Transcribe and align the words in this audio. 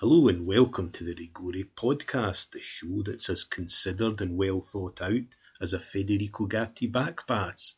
Hello 0.00 0.26
and 0.26 0.44
welcome 0.44 0.88
to 0.88 1.04
the 1.04 1.14
Rigore 1.14 1.64
podcast, 1.76 2.50
the 2.50 2.60
show 2.60 3.04
that's 3.06 3.30
as 3.30 3.44
considered 3.44 4.20
and 4.20 4.36
well 4.36 4.60
thought 4.60 5.00
out 5.00 5.36
as 5.60 5.72
a 5.72 5.78
Federico 5.78 6.46
Gatti 6.46 6.88
back 6.88 7.24
pass. 7.28 7.76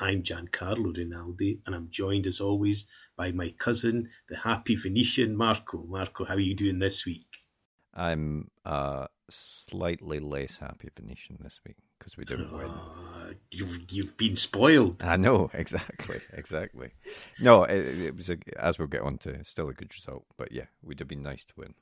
I'm 0.00 0.22
Giancarlo 0.22 0.96
Rinaldi 0.96 1.58
and 1.66 1.74
I'm 1.74 1.88
joined 1.90 2.28
as 2.28 2.40
always 2.40 2.86
by 3.16 3.32
my 3.32 3.52
cousin, 3.58 4.10
the 4.28 4.36
happy 4.36 4.76
Venetian 4.76 5.36
Marco. 5.36 5.82
Marco, 5.88 6.24
how 6.24 6.34
are 6.34 6.38
you 6.38 6.54
doing 6.54 6.78
this 6.78 7.04
week? 7.04 7.26
I'm 7.92 8.48
uh, 8.64 9.08
slightly 9.28 10.20
less 10.20 10.58
happy 10.58 10.90
Venetian 10.94 11.38
this 11.40 11.58
week 11.66 11.78
because 11.98 12.16
we 12.16 12.24
didn't 12.24 12.52
win. 12.52 12.70
You've, 13.50 13.80
you've 13.90 14.16
been 14.16 14.36
spoiled. 14.36 15.04
I 15.04 15.16
know, 15.16 15.50
exactly, 15.54 16.18
exactly. 16.32 16.90
No, 17.40 17.64
it, 17.64 18.00
it 18.00 18.16
was, 18.16 18.30
a, 18.30 18.38
as 18.58 18.78
we'll 18.78 18.88
get 18.88 19.02
on 19.02 19.18
to, 19.18 19.42
still 19.44 19.68
a 19.68 19.74
good 19.74 19.92
result. 19.94 20.24
But 20.36 20.52
yeah, 20.52 20.66
would 20.82 20.98
have 20.98 21.08
been 21.08 21.22
nice 21.22 21.44
to 21.46 21.54
win. 21.56 21.74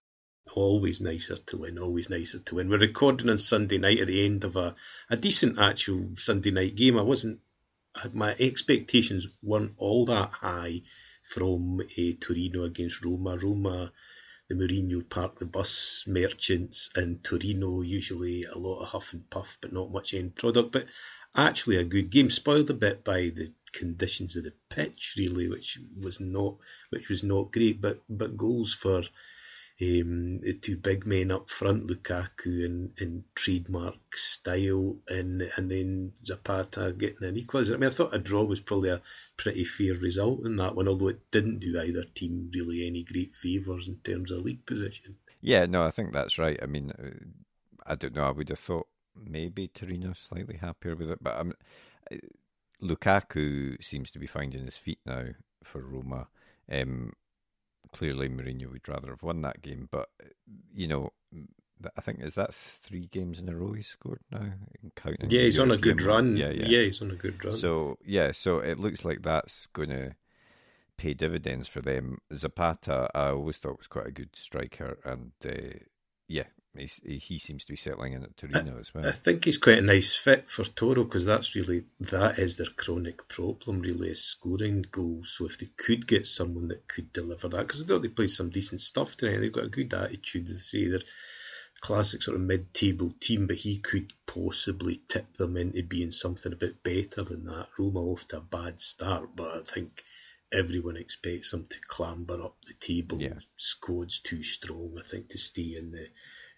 Always 0.54 1.00
nicer 1.00 1.36
to 1.36 1.56
win, 1.58 1.78
always 1.78 2.10
nicer 2.10 2.38
to 2.38 2.54
win. 2.56 2.68
We're 2.68 2.78
recording 2.78 3.30
on 3.30 3.38
Sunday 3.38 3.78
night 3.78 4.00
at 4.00 4.08
the 4.08 4.24
end 4.24 4.44
of 4.44 4.56
a, 4.56 4.74
a 5.08 5.16
decent 5.16 5.58
actual 5.58 6.10
Sunday 6.14 6.50
night 6.50 6.76
game. 6.76 6.98
I 6.98 7.02
wasn't, 7.02 7.40
my 8.12 8.34
expectations 8.38 9.26
weren't 9.42 9.72
all 9.78 10.04
that 10.06 10.30
high 10.40 10.82
from 11.22 11.80
uh, 11.80 12.02
Torino 12.20 12.64
against 12.64 13.04
Roma. 13.04 13.38
Roma 13.38 13.92
the 14.48 14.54
Mourinho 14.54 15.08
Park 15.08 15.36
the 15.36 15.46
bus 15.46 16.04
merchants 16.06 16.90
in 16.96 17.18
Torino, 17.20 17.80
usually 17.80 18.44
a 18.44 18.58
lot 18.58 18.82
of 18.82 18.88
huff 18.88 19.12
and 19.12 19.28
puff, 19.30 19.56
but 19.60 19.72
not 19.72 19.90
much 19.90 20.12
end 20.12 20.34
product. 20.34 20.72
But 20.72 20.86
actually, 21.36 21.76
a 21.76 21.84
good 21.84 22.10
game, 22.10 22.30
spoiled 22.30 22.70
a 22.70 22.74
bit 22.74 23.04
by 23.04 23.30
the 23.34 23.52
conditions 23.72 24.36
of 24.36 24.44
the 24.44 24.52
pitch, 24.70 25.14
really, 25.18 25.48
which 25.48 25.78
was 26.02 26.20
not 26.20 26.56
which 26.90 27.08
was 27.08 27.22
not 27.22 27.52
great. 27.52 27.80
But 27.80 28.02
but 28.08 28.36
goals 28.36 28.74
for 28.74 29.02
um, 29.80 30.38
the 30.40 30.56
two 30.60 30.76
big 30.76 31.06
men 31.06 31.32
up 31.32 31.50
front, 31.50 31.88
Lukaku 31.88 32.64
and, 32.64 32.92
in 33.00 33.24
trademark 33.34 34.16
style, 34.16 34.96
and 35.08 35.42
and 35.56 35.70
then 35.70 36.12
Zapata 36.24 36.94
getting 36.96 37.24
an 37.24 37.34
equaliser. 37.34 37.74
I 37.74 37.78
mean, 37.78 37.88
I 37.88 37.92
thought 37.92 38.14
a 38.14 38.18
draw 38.18 38.44
was 38.44 38.60
probably 38.60 38.90
a 38.90 39.02
pretty 39.36 39.64
fair 39.64 39.94
result 39.94 40.46
in 40.46 40.56
that 40.56 40.76
one, 40.76 40.88
although 40.88 41.08
it 41.08 41.30
didn't 41.30 41.58
do 41.58 41.80
either 41.80 42.04
team 42.04 42.50
really 42.54 42.86
any 42.86 43.02
great 43.02 43.32
favours 43.32 43.88
in 43.88 43.96
terms 43.96 44.30
of 44.30 44.42
league 44.42 44.64
position. 44.64 45.16
Yeah, 45.40 45.66
no, 45.66 45.82
I 45.82 45.90
think 45.90 46.12
that's 46.12 46.38
right. 46.38 46.58
I 46.62 46.66
mean, 46.66 46.92
uh, 46.92 47.24
I 47.84 47.96
don't 47.96 48.14
know. 48.14 48.24
I 48.24 48.30
would 48.30 48.48
have 48.48 48.58
thought 48.58 48.86
maybe 49.16 49.68
Torino 49.68 50.12
slightly 50.12 50.56
happier 50.56 50.94
with 50.96 51.10
it, 51.10 51.18
but 51.22 51.38
um, 51.38 51.52
Lukaku 52.82 53.82
seems 53.82 54.10
to 54.10 54.18
be 54.18 54.26
finding 54.26 54.64
his 54.64 54.76
feet 54.76 54.98
now 55.06 55.26
for 55.62 55.80
Roma. 55.80 56.28
Um, 56.70 57.12
clearly 57.92 58.28
Mourinho 58.28 58.72
would 58.72 58.88
rather 58.88 59.10
have 59.10 59.22
won 59.22 59.42
that 59.42 59.62
game, 59.62 59.88
but 59.90 60.08
you 60.74 60.88
know, 60.88 61.12
I 61.96 62.00
think 62.00 62.20
is 62.20 62.34
that 62.34 62.54
three 62.54 63.06
games 63.06 63.38
in 63.38 63.48
a 63.48 63.56
row 63.56 63.72
he 63.72 63.82
scored 63.82 64.20
now. 64.30 64.52
Counting 64.96 65.30
yeah, 65.30 65.42
he's 65.42 65.60
on 65.60 65.70
a 65.70 65.76
good 65.76 66.02
run. 66.02 66.36
Yeah, 66.36 66.50
yeah, 66.50 66.66
yeah, 66.66 66.80
he's 66.82 67.02
on 67.02 67.10
a 67.10 67.16
good 67.16 67.44
run. 67.44 67.54
So 67.54 67.98
yeah, 68.04 68.32
so 68.32 68.58
it 68.58 68.78
looks 68.78 69.04
like 69.04 69.22
that's 69.22 69.66
going 69.68 69.90
to 69.90 70.14
pay 70.96 71.14
dividends 71.14 71.68
for 71.68 71.80
them. 71.80 72.18
Zapata, 72.32 73.08
I 73.14 73.30
always 73.30 73.56
thought 73.56 73.78
was 73.78 73.86
quite 73.86 74.06
a 74.06 74.12
good 74.12 74.34
striker, 74.34 74.98
and 75.04 75.32
uh, 75.44 75.78
yeah, 76.28 76.44
He's, 76.76 77.00
he 77.04 77.38
seems 77.38 77.64
to 77.64 77.72
be 77.72 77.76
settling 77.76 78.14
in 78.14 78.24
at 78.24 78.36
Torino 78.36 78.76
I, 78.76 78.80
as 78.80 78.92
well. 78.92 79.06
I 79.06 79.12
think 79.12 79.44
he's 79.44 79.58
quite 79.58 79.78
a 79.78 79.82
nice 79.82 80.16
fit 80.16 80.48
for 80.48 80.64
Toro 80.64 81.04
because 81.04 81.24
that's 81.24 81.54
really 81.54 81.84
that 82.00 82.38
is 82.38 82.56
their 82.56 82.66
chronic 82.76 83.28
problem. 83.28 83.80
Really, 83.80 84.08
is 84.08 84.24
scoring 84.24 84.84
goals. 84.90 85.36
So 85.36 85.46
if 85.46 85.58
they 85.58 85.68
could 85.76 86.06
get 86.06 86.26
someone 86.26 86.68
that 86.68 86.88
could 86.88 87.12
deliver 87.12 87.48
that, 87.48 87.66
because 87.68 87.84
I 87.84 87.86
thought 87.86 88.02
they 88.02 88.08
played 88.08 88.30
some 88.30 88.50
decent 88.50 88.80
stuff 88.80 89.16
tonight. 89.16 89.38
They've 89.38 89.52
got 89.52 89.64
a 89.64 89.68
good 89.68 89.94
attitude. 89.94 90.48
They 90.48 90.52
say 90.54 90.88
they're 90.88 91.00
classic 91.80 92.22
sort 92.22 92.36
of 92.36 92.40
mid-table 92.42 93.12
team, 93.20 93.46
but 93.46 93.56
he 93.56 93.78
could 93.78 94.12
possibly 94.26 95.02
tip 95.06 95.34
them 95.34 95.56
into 95.56 95.82
being 95.82 96.10
something 96.10 96.52
a 96.52 96.56
bit 96.56 96.82
better 96.82 97.22
than 97.22 97.44
that. 97.44 97.66
Roma 97.78 98.00
off 98.00 98.26
to 98.28 98.38
a 98.38 98.40
bad 98.40 98.80
start, 98.80 99.36
but 99.36 99.54
I 99.54 99.60
think 99.60 100.02
everyone 100.52 100.96
expects 100.96 101.50
them 101.50 101.66
to 101.68 101.76
clamber 101.86 102.42
up 102.42 102.56
the 102.62 102.74
table. 102.80 103.20
Yeah. 103.20 103.34
Squad's 103.56 104.18
too 104.18 104.42
strong, 104.42 104.94
I 104.98 105.02
think, 105.02 105.28
to 105.30 105.38
stay 105.38 105.74
in 105.78 105.90
the 105.90 106.06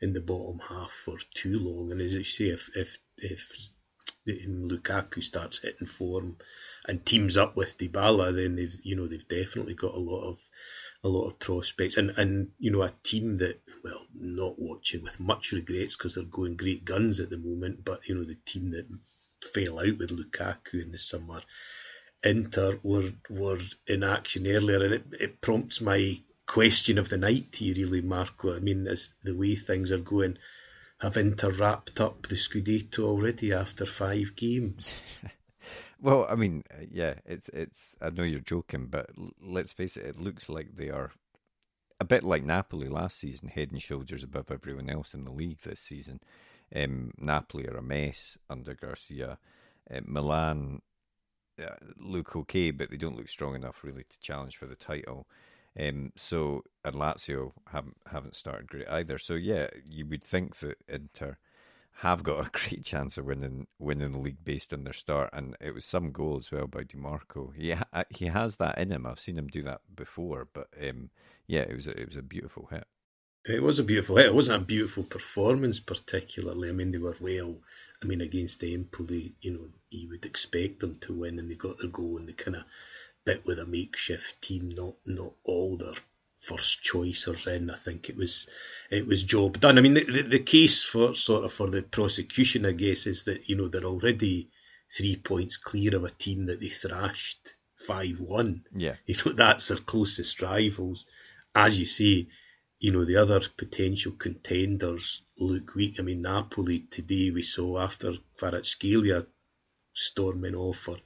in 0.00 0.12
the 0.12 0.20
bottom 0.20 0.60
half 0.68 0.90
for 0.90 1.16
too 1.34 1.58
long. 1.58 1.90
And 1.90 2.00
as 2.00 2.14
you 2.14 2.22
say, 2.22 2.46
if 2.46 2.70
if 2.76 2.98
if 3.18 3.70
um, 4.28 4.68
Lukaku 4.68 5.22
starts 5.22 5.60
hitting 5.60 5.86
form 5.86 6.36
and 6.88 7.04
teams 7.06 7.36
up 7.36 7.56
with 7.56 7.78
Dybala, 7.78 8.34
then 8.34 8.56
they've 8.56 8.74
you 8.82 8.96
know 8.96 9.06
they've 9.06 9.28
definitely 9.28 9.74
got 9.74 9.94
a 9.94 9.98
lot 9.98 10.28
of 10.28 10.38
a 11.04 11.08
lot 11.08 11.26
of 11.26 11.38
prospects 11.38 11.96
and 11.96 12.10
and 12.16 12.48
you 12.58 12.70
know 12.70 12.82
a 12.82 12.92
team 13.02 13.36
that 13.38 13.60
well 13.84 14.06
not 14.14 14.58
watching 14.58 15.02
with 15.02 15.20
much 15.20 15.52
regrets 15.52 15.96
because 15.96 16.14
they're 16.14 16.24
going 16.24 16.56
great 16.56 16.84
guns 16.84 17.20
at 17.20 17.30
the 17.30 17.38
moment, 17.38 17.84
but 17.84 18.06
you 18.08 18.14
know 18.14 18.24
the 18.24 18.38
team 18.44 18.70
that 18.72 18.86
fell 19.42 19.78
out 19.78 19.98
with 19.98 20.10
Lukaku 20.10 20.82
in 20.82 20.92
the 20.92 20.98
summer. 20.98 21.40
Inter 22.24 22.78
were 22.82 23.10
were 23.30 23.58
in 23.86 24.02
action 24.02 24.46
earlier, 24.46 24.82
and 24.82 24.94
it, 24.94 25.04
it 25.20 25.40
prompts 25.40 25.80
my 25.80 26.16
question 26.56 26.96
of 26.96 27.10
the 27.10 27.18
night 27.18 27.60
you, 27.60 27.74
really, 27.74 28.00
Marco. 28.00 28.56
I 28.56 28.60
mean, 28.60 28.86
as 28.86 29.12
the 29.22 29.36
way 29.36 29.54
things 29.54 29.92
are 29.92 29.98
going, 29.98 30.38
have 31.00 31.18
Inter 31.18 31.50
wrapped 31.50 32.00
up 32.00 32.22
the 32.22 32.34
Scudetto 32.34 33.00
already 33.00 33.52
after 33.52 33.84
five 33.84 34.34
games? 34.36 35.02
well, 36.00 36.26
I 36.30 36.34
mean, 36.34 36.64
yeah, 36.90 37.16
it's 37.26 37.50
it's. 37.50 37.94
I 38.00 38.08
know 38.08 38.22
you're 38.22 38.40
joking, 38.40 38.86
but 38.86 39.10
let's 39.38 39.74
face 39.74 39.98
it, 39.98 40.06
it 40.06 40.18
looks 40.18 40.48
like 40.48 40.76
they 40.76 40.88
are 40.88 41.12
a 42.00 42.06
bit 42.06 42.24
like 42.24 42.42
Napoli 42.42 42.88
last 42.88 43.18
season, 43.18 43.48
head 43.48 43.70
and 43.70 43.82
shoulders 43.82 44.24
above 44.24 44.50
everyone 44.50 44.88
else 44.88 45.12
in 45.12 45.24
the 45.24 45.32
league 45.32 45.60
this 45.60 45.80
season. 45.80 46.20
Um, 46.74 47.10
Napoli 47.18 47.68
are 47.68 47.76
a 47.76 47.82
mess 47.82 48.38
under 48.48 48.72
Garcia. 48.72 49.36
Uh, 49.94 50.00
Milan 50.06 50.80
uh, 51.62 51.74
look 51.98 52.34
okay, 52.34 52.70
but 52.70 52.90
they 52.90 52.96
don't 52.96 53.18
look 53.18 53.28
strong 53.28 53.54
enough 53.54 53.84
really 53.84 54.04
to 54.04 54.20
challenge 54.20 54.56
for 54.56 54.64
the 54.64 54.74
title. 54.74 55.26
Um, 55.78 56.12
so 56.16 56.62
and 56.84 56.94
Lazio 56.94 57.52
haven't 57.68 57.96
haven't 58.06 58.36
started 58.36 58.68
great 58.68 58.88
either. 58.88 59.18
So 59.18 59.34
yeah, 59.34 59.68
you 59.84 60.06
would 60.06 60.24
think 60.24 60.58
that 60.58 60.78
Inter 60.88 61.36
have 62.00 62.22
got 62.22 62.46
a 62.46 62.50
great 62.52 62.84
chance 62.84 63.16
of 63.16 63.26
winning 63.26 63.66
winning 63.78 64.12
the 64.12 64.18
league 64.18 64.44
based 64.44 64.72
on 64.72 64.84
their 64.84 64.92
start, 64.92 65.30
and 65.32 65.56
it 65.60 65.74
was 65.74 65.84
some 65.84 66.12
goal 66.12 66.36
as 66.36 66.50
well 66.50 66.66
by 66.66 66.82
Dimarco. 66.82 67.54
He 67.54 67.72
ha- 67.72 68.04
he 68.10 68.26
has 68.26 68.56
that 68.56 68.78
in 68.78 68.90
him. 68.90 69.06
I've 69.06 69.20
seen 69.20 69.38
him 69.38 69.48
do 69.48 69.62
that 69.64 69.80
before, 69.94 70.48
but 70.52 70.68
um, 70.82 71.10
yeah, 71.46 71.62
it 71.62 71.74
was 71.74 71.86
a, 71.86 72.00
it 72.00 72.08
was 72.08 72.16
a 72.16 72.22
beautiful 72.22 72.68
hit. 72.70 72.86
It 73.48 73.62
was 73.62 73.78
a 73.78 73.84
beautiful 73.84 74.16
hit. 74.16 74.26
It 74.26 74.34
wasn't 74.34 74.62
a 74.62 74.66
beautiful 74.66 75.04
performance, 75.04 75.78
particularly. 75.78 76.68
I 76.68 76.72
mean, 76.72 76.90
they 76.90 76.98
were 76.98 77.16
well. 77.20 77.60
I 78.02 78.06
mean, 78.06 78.20
against 78.20 78.64
Empoli, 78.64 79.34
you 79.40 79.52
know, 79.52 79.68
you 79.90 80.08
would 80.08 80.24
expect 80.24 80.80
them 80.80 80.92
to 81.02 81.12
win, 81.12 81.38
and 81.38 81.50
they 81.50 81.54
got 81.54 81.78
their 81.78 81.90
goal, 81.90 82.16
and 82.16 82.28
they 82.28 82.32
kind 82.32 82.56
of 82.56 82.64
bit 83.26 83.44
with 83.44 83.58
a 83.58 83.66
makeshift 83.66 84.40
team, 84.40 84.72
not 84.74 84.94
not 85.04 85.34
all 85.44 85.76
their 85.76 85.94
first 86.36 86.82
choice, 86.82 87.26
choicers 87.26 87.54
in. 87.54 87.70
I 87.70 87.74
think 87.74 88.08
it 88.08 88.16
was 88.16 88.48
it 88.90 89.06
was 89.06 89.24
job 89.24 89.60
done. 89.60 89.76
I 89.76 89.80
mean, 89.82 89.94
the, 89.94 90.04
the, 90.04 90.22
the 90.22 90.38
case 90.38 90.84
for 90.84 91.14
sort 91.14 91.44
of 91.44 91.52
for 91.52 91.68
the 91.68 91.82
prosecution, 91.82 92.64
I 92.64 92.72
guess, 92.72 93.06
is 93.06 93.24
that 93.24 93.48
you 93.48 93.56
know 93.56 93.68
they're 93.68 93.84
already 93.84 94.48
three 94.90 95.16
points 95.16 95.56
clear 95.56 95.96
of 95.96 96.04
a 96.04 96.10
team 96.10 96.46
that 96.46 96.60
they 96.60 96.68
thrashed 96.68 97.56
five 97.74 98.20
one. 98.20 98.64
Yeah, 98.72 98.94
you 99.06 99.16
know 99.24 99.32
that's 99.32 99.68
their 99.68 99.78
closest 99.78 100.40
rivals. 100.40 101.06
As 101.54 101.78
you 101.80 101.86
say, 101.86 102.28
you 102.78 102.92
know 102.92 103.04
the 103.04 103.16
other 103.16 103.40
potential 103.56 104.12
contenders 104.12 105.22
look 105.38 105.74
weak. 105.74 105.96
I 105.98 106.02
mean, 106.02 106.22
Napoli 106.22 106.80
today 106.90 107.30
we 107.30 107.42
saw 107.42 107.80
after 107.80 108.12
Kvaratskhelia 108.38 109.26
storming 109.92 110.54
off 110.54 110.76
for 110.76 110.96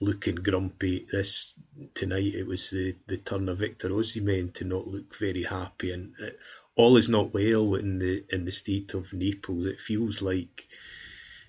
looking 0.00 0.36
grumpy. 0.36 1.06
This 1.10 1.58
tonight 1.94 2.34
it 2.34 2.46
was 2.46 2.70
the, 2.70 2.96
the 3.06 3.18
turn 3.18 3.48
of 3.48 3.58
Victor 3.58 3.90
Osimhen 3.90 4.52
to 4.54 4.64
not 4.64 4.86
look 4.86 5.16
very 5.16 5.44
happy, 5.44 5.92
and 5.92 6.14
it, 6.18 6.38
all 6.76 6.96
is 6.96 7.08
not 7.08 7.32
well 7.34 7.74
in 7.74 7.98
the 7.98 8.24
in 8.30 8.44
the 8.44 8.52
state 8.52 8.94
of 8.94 9.12
Naples. 9.12 9.66
It 9.66 9.80
feels 9.80 10.22
like 10.22 10.68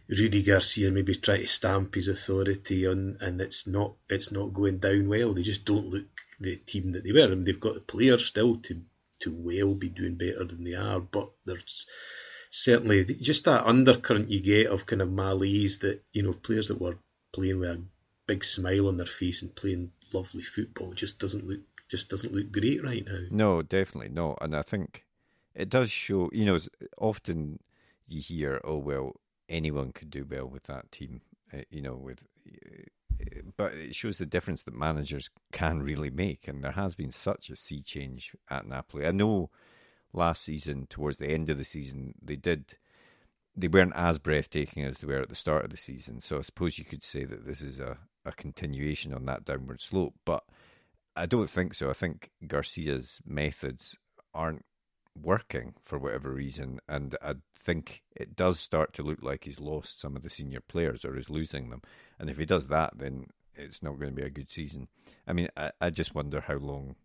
Rudy 0.08 0.44
Garcia 0.44 0.92
maybe 0.92 1.16
trying 1.16 1.42
to 1.42 1.48
stamp 1.48 1.96
his 1.96 2.08
authority 2.08 2.88
on, 2.88 3.18
and 3.22 3.42
it's 3.42 3.68
not 3.68 3.94
it's 4.10 4.32
not 4.32 4.54
going 4.54 4.78
down 4.80 5.08
well. 5.08 5.34
They 5.34 5.44
just 5.44 5.66
don't 5.66 5.90
look 5.90 6.06
the 6.40 6.58
team 6.58 6.92
that 6.92 7.04
they 7.04 7.12
were, 7.12 7.32
and 7.32 7.46
they've 7.46 7.60
got 7.60 7.74
the 7.74 7.82
players 7.82 8.26
still 8.26 8.56
to 8.56 8.82
to 9.20 9.34
well 9.34 9.78
be 9.78 9.90
doing 9.90 10.16
better 10.16 10.44
than 10.44 10.64
they 10.64 10.76
are, 10.76 11.00
but 11.00 11.30
there's 11.46 11.88
certainly 12.52 13.04
just 13.04 13.46
that 13.46 13.66
undercurrent 13.66 14.30
you 14.30 14.42
get 14.42 14.68
of 14.68 14.86
kind 14.86 15.02
of 15.02 15.12
malaise 15.12 15.80
that 15.80 16.02
you 16.14 16.24
know 16.24 16.34
players 16.34 16.68
that 16.68 16.80
were 16.80 16.98
playing 17.34 17.60
with 17.60 17.70
a 17.70 17.84
big 18.28 18.44
smile 18.44 18.88
on 18.88 18.98
their 18.98 19.06
face 19.06 19.42
and 19.42 19.56
playing 19.56 19.92
lovely 20.14 20.42
football 20.42 20.94
just 20.94 21.20
doesn't 21.20 21.48
look 21.48 21.62
just 21.90 22.10
doesn't 22.10 22.34
look 22.34 22.52
great 22.52 22.84
right 22.84 23.06
now. 23.06 23.20
No, 23.30 23.62
definitely 23.62 24.10
not. 24.10 24.40
And 24.42 24.56
I 24.56 24.64
think 24.64 25.06
it 25.54 25.70
does 25.70 25.92
show. 25.92 26.30
You 26.34 26.46
know, 26.46 26.60
often 26.98 27.60
you 28.08 28.22
hear, 28.22 28.60
"Oh 28.64 28.78
well, 28.78 29.22
anyone 29.48 29.92
could 29.92 30.10
do 30.10 30.26
well 30.30 30.48
with 30.48 30.64
that 30.64 30.92
team." 30.92 31.22
Uh, 31.54 31.60
you 31.70 31.82
know, 31.82 31.96
with 31.96 32.22
but 33.56 33.74
it 33.74 33.96
shows 33.96 34.18
the 34.18 34.26
difference 34.26 34.64
that 34.64 34.74
managers 34.74 35.30
can 35.52 35.82
really 35.82 36.10
make. 36.10 36.48
And 36.48 36.64
there 36.64 36.72
has 36.72 36.96
been 36.96 37.12
such 37.12 37.50
a 37.50 37.56
sea 37.56 37.82
change 37.82 38.36
at 38.50 38.68
Napoli. 38.68 39.06
I 39.06 39.12
know 39.12 39.52
last 40.12 40.42
season, 40.42 40.88
towards 40.88 41.18
the 41.18 41.30
end 41.30 41.50
of 41.50 41.58
the 41.58 41.66
season, 41.66 42.16
they 42.22 42.36
did 42.36 42.78
they 43.56 43.68
weren't 43.68 43.94
as 43.96 44.20
breathtaking 44.20 44.84
as 44.84 44.98
they 44.98 45.08
were 45.08 45.22
at 45.22 45.30
the 45.30 45.36
start 45.36 45.64
of 45.64 45.72
the 45.72 45.78
season. 45.78 46.20
So 46.20 46.40
I 46.40 46.42
suppose 46.42 46.78
you 46.78 46.86
could 46.86 47.04
say 47.04 47.24
that 47.24 47.46
this 47.46 47.62
is 47.62 47.80
a, 47.80 47.98
a 48.26 48.32
continuation 48.32 49.14
on 49.14 49.26
that 49.26 49.46
downward 49.46 49.82
slope. 49.82 50.16
But 50.26 50.44
I 51.16 51.26
don't 51.26 51.50
think 51.50 51.74
so. 51.74 51.90
I 51.90 51.94
think 51.94 52.32
Garcia's 52.46 53.20
methods 53.26 53.98
aren't 54.34 54.66
working 55.20 55.74
for 55.84 55.98
whatever 55.98 56.32
reason, 56.32 56.80
and 56.90 57.16
I 57.22 57.36
think 57.58 58.04
it 58.16 58.36
does 58.36 58.60
start 58.60 58.94
to 58.94 59.04
look 59.04 59.24
like 59.24 59.46
he's 59.46 59.60
lost 59.60 60.02
some 60.02 60.16
of 60.16 60.24
the 60.24 60.30
senior 60.30 60.60
players 60.60 61.06
or 61.06 61.18
is 61.18 61.30
losing 61.30 61.70
them. 61.70 61.82
And 62.20 62.30
if 62.30 62.38
he 62.38 62.46
does 62.46 62.68
that, 62.68 62.98
then 62.98 63.28
it's 63.56 63.82
not 63.82 63.98
going 63.98 64.10
to 64.10 64.22
be 64.22 64.28
a 64.28 64.30
good 64.30 64.50
season. 64.50 64.90
I 65.26 65.34
mean, 65.34 65.48
I, 65.56 65.72
I 65.80 65.90
just 65.90 66.14
wonder 66.14 66.42
how 66.42 66.56
long 66.56 66.96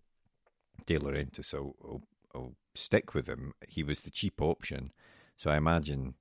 De 0.86 0.98
Laurentiis 0.98 1.52
will, 1.52 1.76
will, 1.80 2.02
will 2.34 2.54
stick 2.74 3.14
with 3.14 3.28
him. 3.28 3.52
He 3.68 3.84
was 3.84 4.00
the 4.00 4.10
cheap 4.10 4.42
option, 4.42 4.92
so 5.36 5.50
I 5.50 5.56
imagine 5.56 6.14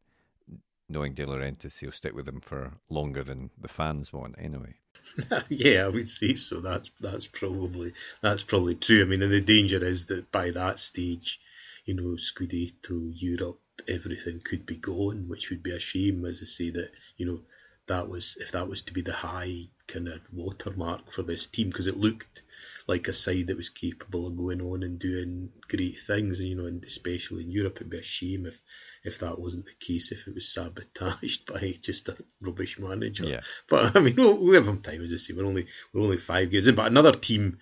knowing 0.88 1.14
De 1.14 1.26
Laurentiis, 1.26 1.80
he'll 1.80 1.92
stick 1.92 2.16
with 2.16 2.28
him 2.28 2.42
for 2.42 2.74
longer 2.90 3.24
than 3.24 3.52
the 3.60 3.68
fans 3.68 4.12
want 4.12 4.36
anyway. 4.38 4.76
yeah, 5.50 5.86
I 5.86 5.90
would 5.90 6.10
say 6.10 6.36
so. 6.36 6.60
That's 6.60 6.90
that's 7.00 7.28
probably 7.28 7.94
that's 8.22 8.44
probably 8.44 8.76
true. 8.76 9.02
I 9.02 9.06
mean, 9.06 9.22
and 9.22 9.32
the 9.32 9.42
danger 9.42 9.84
is 9.84 10.06
that 10.08 10.32
by 10.32 10.52
that 10.52 10.80
stage, 10.80 11.40
you 11.86 11.96
know, 11.96 12.18
Scudetto, 12.18 13.12
Europe, 13.16 13.60
everything 13.88 14.42
could 14.44 14.66
be 14.66 14.78
gone, 14.78 15.26
which 15.28 15.50
would 15.50 15.64
be 15.64 15.72
a 15.72 15.80
shame. 15.80 16.26
As 16.26 16.42
I 16.42 16.46
say, 16.46 16.70
that 16.72 16.92
you 17.18 17.26
know, 17.26 17.40
that 17.90 18.10
was 18.10 18.38
if 18.40 18.52
that 18.54 18.70
was 18.70 18.82
to 18.84 18.94
be 18.94 19.02
the 19.02 19.14
high 19.14 19.66
kind 19.88 20.08
of 20.08 20.22
watermark 20.32 21.12
for 21.12 21.24
this 21.24 21.46
team 21.46 21.68
because 21.68 21.88
it 21.88 21.98
looked 21.98 22.44
like 22.88 23.08
a 23.08 23.14
side 23.14 23.48
that 23.48 23.58
was 23.58 23.70
capable 23.70 24.26
of 24.26 24.36
going 24.36 24.62
on 24.62 24.82
and 24.82 24.98
doing 24.98 25.50
great 25.68 26.00
things. 26.00 26.40
And 26.40 26.50
you 26.50 26.56
know, 26.56 26.66
and 26.66 26.84
especially 26.84 27.44
in 27.44 27.52
Europe, 27.52 27.78
it'd 27.78 27.90
be 27.90 28.00
a 28.00 28.04
shame 28.04 28.48
if 28.48 28.62
if 29.04 29.20
that 29.20 29.40
wasn't 29.40 29.66
the 29.66 29.86
case. 29.86 30.12
If 30.12 30.28
it 30.28 30.34
was 30.34 30.50
sabotaged 30.54 31.46
by 31.46 31.76
just 31.82 32.10
a 32.10 32.18
rubbish 32.44 32.80
manager. 32.80 33.26
Yeah. 33.26 33.42
But 33.70 33.96
I 33.96 34.00
mean, 34.00 34.16
we 34.16 34.56
have 34.56 34.66
them 34.66 34.82
time, 34.82 35.04
as 35.04 35.14
I 35.14 35.18
say. 35.18 35.34
We're 35.34 35.46
only 35.46 35.66
we're 35.94 36.02
only 36.02 36.18
five 36.18 36.50
games 36.50 36.68
in. 36.68 36.76
But 36.76 36.88
another 36.88 37.12
team 37.12 37.60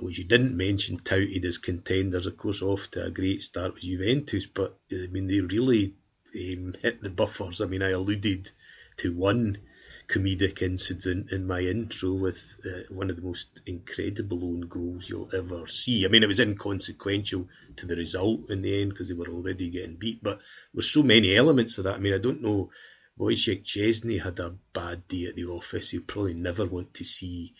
which 0.00 0.18
you 0.18 0.24
didn't 0.24 0.56
mention 0.56 0.96
touted 0.96 1.44
as 1.44 1.58
contenders, 1.58 2.26
of 2.26 2.36
course, 2.36 2.62
off 2.62 2.90
to 2.90 3.04
a 3.04 3.10
great 3.10 3.42
start 3.42 3.74
with 3.74 3.84
Juventus. 3.84 4.46
But 4.46 4.78
I 4.92 5.06
mean, 5.10 5.26
they 5.26 5.40
really 5.40 5.94
um, 6.34 6.74
hit 6.82 7.00
the 7.00 7.10
buffers. 7.10 7.60
I 7.60 7.66
mean, 7.66 7.82
I 7.82 7.90
alluded 7.90 8.50
to 8.96 9.14
one 9.14 9.58
comedic 10.06 10.60
incident 10.60 11.32
in 11.32 11.46
my 11.46 11.60
intro 11.60 12.12
with 12.12 12.60
uh, 12.66 12.94
one 12.94 13.08
of 13.10 13.16
the 13.16 13.22
most 13.22 13.62
incredible 13.66 14.44
own 14.44 14.62
goals 14.62 15.08
you'll 15.08 15.30
ever 15.34 15.66
see. 15.66 16.04
I 16.04 16.08
mean, 16.08 16.22
it 16.22 16.28
was 16.28 16.40
inconsequential 16.40 17.48
to 17.76 17.86
the 17.86 17.96
result 17.96 18.50
in 18.50 18.62
the 18.62 18.82
end 18.82 18.90
because 18.90 19.08
they 19.08 19.14
were 19.14 19.28
already 19.28 19.70
getting 19.70 19.96
beat, 19.96 20.22
but 20.22 20.42
were 20.74 20.82
so 20.82 21.02
many 21.02 21.34
elements 21.34 21.78
of 21.78 21.84
that. 21.84 21.96
I 21.96 21.98
mean, 21.98 22.14
I 22.14 22.18
don't 22.18 22.42
know. 22.42 22.70
Wojciech 23.18 23.62
Szczesny 23.62 24.22
had 24.22 24.40
a 24.40 24.56
bad 24.72 25.06
day 25.06 25.26
at 25.26 25.36
the 25.36 25.44
office. 25.44 25.90
He'll 25.90 26.02
probably 26.02 26.34
never 26.34 26.66
want 26.66 26.94
to 26.94 27.04
see 27.04 27.54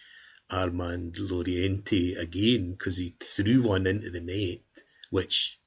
Armand 0.51 1.15
Laurienté 1.15 2.19
again 2.19 2.73
because 2.73 2.99
he 2.99 3.15
threw 3.21 3.63
one 3.63 3.87
into 3.87 4.11
the 4.11 4.21
net, 4.21 4.61
which 5.11 5.61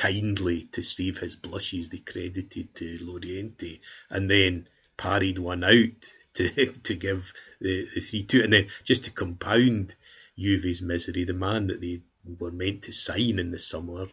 kindly 0.00 0.64
to 0.72 0.82
save 0.82 1.18
his 1.18 1.36
blushes 1.36 1.90
they 1.90 1.98
credited 1.98 2.74
to 2.74 2.98
Laurienté, 3.02 3.80
and 4.08 4.30
then 4.30 4.66
parried 4.96 5.38
one 5.38 5.62
out 5.62 6.00
to 6.34 6.48
to 6.88 6.94
give 6.94 7.32
the, 7.60 7.86
the 7.94 8.00
three 8.00 8.22
two, 8.22 8.42
and 8.42 8.52
then 8.52 8.66
just 8.84 9.04
to 9.04 9.10
compound 9.10 9.94
Juve's 10.38 10.80
misery, 10.80 11.24
the 11.24 11.34
man 11.34 11.66
that 11.66 11.80
they 11.82 12.00
were 12.38 12.50
meant 12.50 12.82
to 12.82 12.92
sign 12.92 13.38
in 13.38 13.50
the 13.50 13.58
summer. 13.58 14.06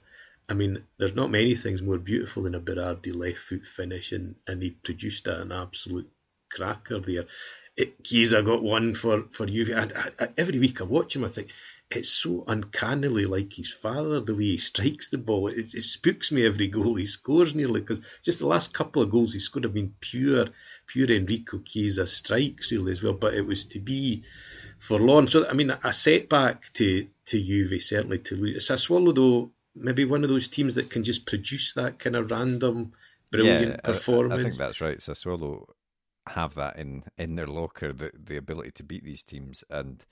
I 0.50 0.54
mean, 0.54 0.84
there's 0.98 1.16
not 1.16 1.32
many 1.32 1.56
things 1.56 1.82
more 1.82 1.98
beautiful 1.98 2.44
than 2.44 2.56
a 2.56 2.62
Berardi 2.62 3.16
left 3.16 3.38
foot 3.38 3.66
finish, 3.66 4.12
and, 4.12 4.36
and 4.48 4.62
he 4.62 4.72
produced 4.72 5.28
an 5.28 5.52
absolute 5.52 6.10
cracker 6.50 7.00
there. 7.00 7.26
It, 7.78 7.94
I 8.36 8.42
got 8.42 8.64
one 8.64 8.96
for 8.96 9.26
for 9.30 9.46
Juve. 9.46 9.70
I, 9.76 9.88
I, 10.20 10.30
every 10.36 10.58
week 10.58 10.82
I 10.82 10.84
watch 10.84 11.16
him, 11.16 11.24
I 11.24 11.28
think 11.28 11.52
it's 11.90 12.10
so 12.10 12.44
uncannily 12.48 13.26
like 13.26 13.54
his 13.54 13.72
father, 13.72 14.20
the 14.20 14.36
way 14.36 14.44
he 14.44 14.58
strikes 14.58 15.10
the 15.10 15.18
ball. 15.18 15.48
It, 15.48 15.58
it 15.58 15.84
spooks 15.84 16.32
me 16.32 16.46
every 16.46 16.68
goal 16.68 16.96
he 16.96 17.06
scores 17.06 17.56
nearly 17.56 17.80
because 17.82 18.20
just 18.24 18.40
the 18.40 18.48
last 18.48 18.74
couple 18.74 19.02
of 19.02 19.10
goals 19.10 19.34
he 19.34 19.40
scored 19.40 19.64
have 19.64 19.74
been 19.74 19.94
pure, 20.02 20.48
pure 20.88 21.10
Enrico 21.10 21.60
Chiesa 21.60 22.08
strikes 22.08 22.72
really 22.72 22.92
as 22.92 23.04
well. 23.04 23.14
But 23.14 23.36
it 23.36 23.46
was 23.46 23.64
to 23.66 23.80
be 23.80 24.24
forlorn. 24.80 25.28
So 25.28 25.48
I 25.48 25.54
mean, 25.54 25.70
a 25.70 25.94
setback 25.94 26.74
to 26.74 27.08
to 27.26 27.42
Juve 27.42 27.82
certainly 27.82 28.20
to 28.20 28.36
lose. 28.36 28.56
It's 28.58 28.72
Sassuolo, 28.72 29.14
though, 29.14 29.52
maybe 29.76 30.04
one 30.04 30.24
of 30.24 30.30
those 30.30 30.48
teams 30.48 30.76
that 30.76 30.90
can 30.90 31.04
just 31.04 31.26
produce 31.26 31.74
that 31.74 32.00
kind 32.00 32.16
of 32.16 32.32
random, 32.32 32.92
brilliant 33.32 33.72
yeah, 33.72 33.82
performance. 33.82 34.34
I, 34.34 34.36
I 34.36 34.44
think 34.44 34.56
that's 34.56 34.82
right. 34.82 34.98
Sassuolo 34.98 35.68
have 36.32 36.56
that 36.56 36.78
in 36.78 37.04
in 37.18 37.36
their 37.36 37.48
locker, 37.48 37.94
the 37.94 38.12
the 38.18 38.38
ability 38.38 38.72
to 38.72 38.84
beat 38.84 39.04
these 39.04 39.24
teams 39.24 39.64
and 39.70 40.06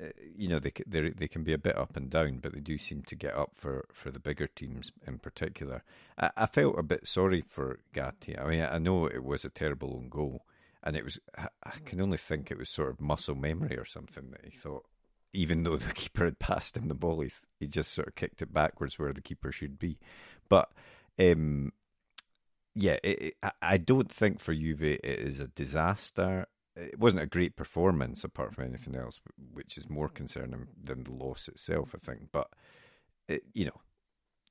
uh, 0.00 0.08
you 0.36 0.48
know 0.48 0.58
they 0.58 0.72
they 0.86 1.10
they 1.10 1.28
can 1.28 1.42
be 1.42 1.52
a 1.52 1.58
bit 1.58 1.76
up 1.76 1.96
and 1.96 2.10
down, 2.10 2.38
but 2.38 2.52
they 2.52 2.60
do 2.60 2.78
seem 2.78 3.02
to 3.02 3.16
get 3.16 3.34
up 3.34 3.52
for, 3.54 3.86
for 3.92 4.10
the 4.10 4.20
bigger 4.20 4.46
teams 4.46 4.92
in 5.06 5.18
particular. 5.18 5.82
I, 6.16 6.30
I 6.36 6.46
felt 6.46 6.78
a 6.78 6.82
bit 6.82 7.06
sorry 7.06 7.42
for 7.46 7.80
Gatti. 7.92 8.38
I 8.38 8.48
mean, 8.48 8.60
I 8.70 8.78
know 8.78 9.06
it 9.06 9.24
was 9.24 9.44
a 9.44 9.50
terrible 9.50 9.94
own 9.96 10.08
goal, 10.08 10.44
and 10.82 10.96
it 10.96 11.04
was 11.04 11.18
I 11.36 11.70
can 11.84 12.00
only 12.00 12.18
think 12.18 12.50
it 12.50 12.58
was 12.58 12.68
sort 12.68 12.90
of 12.90 13.00
muscle 13.00 13.34
memory 13.34 13.76
or 13.76 13.84
something 13.84 14.30
that 14.30 14.44
he 14.44 14.50
thought. 14.50 14.84
Even 15.32 15.64
though 15.64 15.76
the 15.76 15.92
keeper 15.92 16.24
had 16.24 16.38
passed 16.38 16.76
him 16.76 16.88
the 16.88 16.94
ball, 16.94 17.20
he, 17.20 17.30
he 17.58 17.66
just 17.66 17.92
sort 17.92 18.08
of 18.08 18.14
kicked 18.14 18.42
it 18.42 18.52
backwards 18.52 18.98
where 18.98 19.12
the 19.12 19.20
keeper 19.20 19.50
should 19.50 19.78
be. 19.78 19.98
But 20.48 20.70
um, 21.18 21.72
yeah, 22.74 22.98
it, 23.02 23.22
it, 23.22 23.52
I 23.62 23.76
don't 23.78 24.10
think 24.10 24.40
for 24.40 24.54
Juve 24.54 24.82
it 24.82 25.04
is 25.04 25.40
a 25.40 25.48
disaster 25.48 26.46
it 26.78 26.98
wasn't 26.98 27.22
a 27.22 27.26
great 27.26 27.56
performance 27.56 28.24
apart 28.24 28.54
from 28.54 28.64
anything 28.64 28.94
else, 28.94 29.20
which 29.52 29.76
is 29.76 29.90
more 29.90 30.08
concerning 30.08 30.68
than 30.80 31.04
the 31.04 31.12
loss 31.12 31.48
itself, 31.48 31.94
I 31.94 31.98
think. 31.98 32.28
But 32.32 32.48
it, 33.26 33.42
you 33.52 33.66
know, 33.66 33.80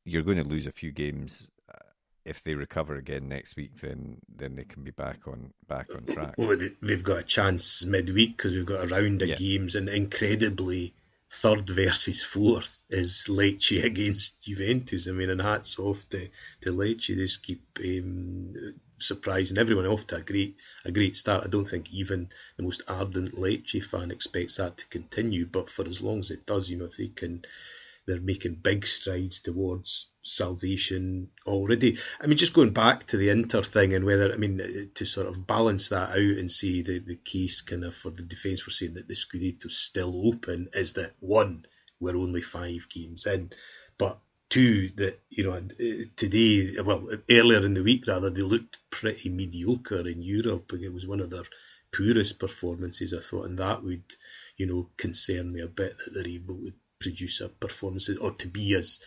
you're 0.06 0.24
going 0.24 0.38
to 0.38 0.44
lose 0.44 0.68
a 0.68 0.72
few 0.72 0.92
games. 0.92 1.50
Uh, 1.70 1.92
if 2.26 2.44
they 2.44 2.56
recover 2.56 2.96
again 2.96 3.30
next 3.30 3.56
week, 3.56 3.80
then 3.82 4.18
then 4.34 4.56
they 4.56 4.66
can 4.66 4.84
be 4.84 4.92
back 4.92 5.28
on 5.28 5.54
back 5.68 5.88
on 5.96 6.06
track. 6.06 6.36
Well, 6.38 6.58
they've 6.82 7.04
got 7.04 7.20
a 7.20 7.24
chance 7.24 7.86
midweek 7.86 8.38
because 8.38 8.56
we've 8.56 8.66
got 8.66 8.84
a 8.84 8.88
round 8.88 9.22
of 9.22 9.30
yeah. 9.30 9.36
games, 9.36 9.76
and 9.76 9.88
incredibly, 9.88 10.94
third 11.30 11.70
versus 11.70 12.24
fourth 12.24 12.86
is 12.90 13.28
Lecce 13.30 13.84
against 13.92 14.44
Juventus. 14.44 15.08
I 15.08 15.12
mean, 15.12 15.30
and 15.30 15.42
hats 15.42 15.80
off 15.80 16.08
to 16.10 16.30
to 16.62 16.72
Lecce. 16.72 17.08
They 17.08 17.16
just 17.16 17.44
keep 17.44 17.62
um, 17.84 18.54
surprising 18.98 19.58
everyone 19.58 19.86
off 19.86 20.08
to 20.08 20.18
a 20.18 20.22
great 20.22 20.56
a 20.86 20.92
great 20.92 21.16
start. 21.16 21.46
I 21.46 21.50
don't 21.50 21.66
think 21.66 21.94
even 21.94 22.30
the 22.58 22.64
most 22.64 22.84
ardent 22.88 23.34
Lecce 23.36 23.84
fan 23.84 24.12
expects 24.12 24.58
that 24.58 24.78
to 24.78 24.88
continue, 24.88 25.46
but 25.46 25.70
for 25.70 25.86
as 25.86 26.02
long 26.02 26.20
as 26.20 26.32
it 26.32 26.46
does, 26.46 26.70
you 26.70 26.78
know, 26.78 26.86
if 26.86 26.98
they 26.98 27.10
can, 27.10 27.44
they're 28.08 28.22
making 28.22 28.56
big 28.56 28.86
strides 28.86 29.42
towards 29.42 30.12
salvation 30.24 31.30
already. 31.46 31.98
I 32.22 32.28
mean, 32.28 32.38
just 32.38 32.54
going 32.54 32.72
back 32.72 33.06
to 33.06 33.18
the 33.18 33.30
Inter 33.30 33.62
thing 33.62 33.94
and 33.94 34.06
whether 34.06 34.34
I 34.34 34.38
mean 34.38 34.62
uh, 34.62 34.88
to 34.96 35.06
sort 35.06 35.28
of 35.28 35.46
balance 35.46 35.90
that 35.90 36.10
out 36.12 36.18
and 36.18 36.50
see 36.50 36.82
the 36.82 37.00
the 37.00 37.18
case 37.18 37.62
kind 37.62 37.84
of 37.84 37.94
for 37.94 38.10
the 38.10 38.24
defence 38.24 38.62
for 38.62 38.72
saying 38.72 38.94
that 38.94 39.08
the 39.08 39.14
Scudetto's 39.14 39.78
still 39.78 40.28
open 40.28 40.70
is 40.74 40.94
that 40.94 41.14
one 41.20 41.66
we're 42.00 42.16
only 42.18 42.42
five 42.42 42.88
games 42.90 43.26
in, 43.26 43.52
but 43.98 44.20
two 44.50 44.90
that 44.96 45.20
you 45.30 45.44
know 45.44 45.54
uh, 45.54 46.04
today 46.16 46.70
well 46.86 47.08
earlier 47.30 47.66
in 47.66 47.74
the 47.74 47.84
week 47.84 48.08
rather 48.08 48.30
they 48.30 48.42
looked 48.42 48.78
pretty 48.90 49.30
mediocre 49.30 50.08
in 50.08 50.22
Europe 50.22 50.72
it 50.74 50.94
was 50.94 51.06
one 51.06 51.20
of 51.20 51.30
their 51.30 51.44
poorest 51.94 52.40
performances 52.40 53.14
I 53.14 53.20
thought 53.20 53.48
and 53.48 53.58
that 53.60 53.84
would 53.84 54.04
you 54.56 54.66
know 54.66 54.90
concern 54.96 55.52
me 55.52 55.60
a 55.60 55.68
bit 55.68 55.96
that 55.98 56.14
they're 56.14 56.34
able 56.34 56.56
to 56.56 56.72
produce 57.00 57.42
a 57.42 57.50
performance 57.50 58.10
or 58.10 58.32
to 58.32 58.48
be 58.48 58.74
as 58.76 59.00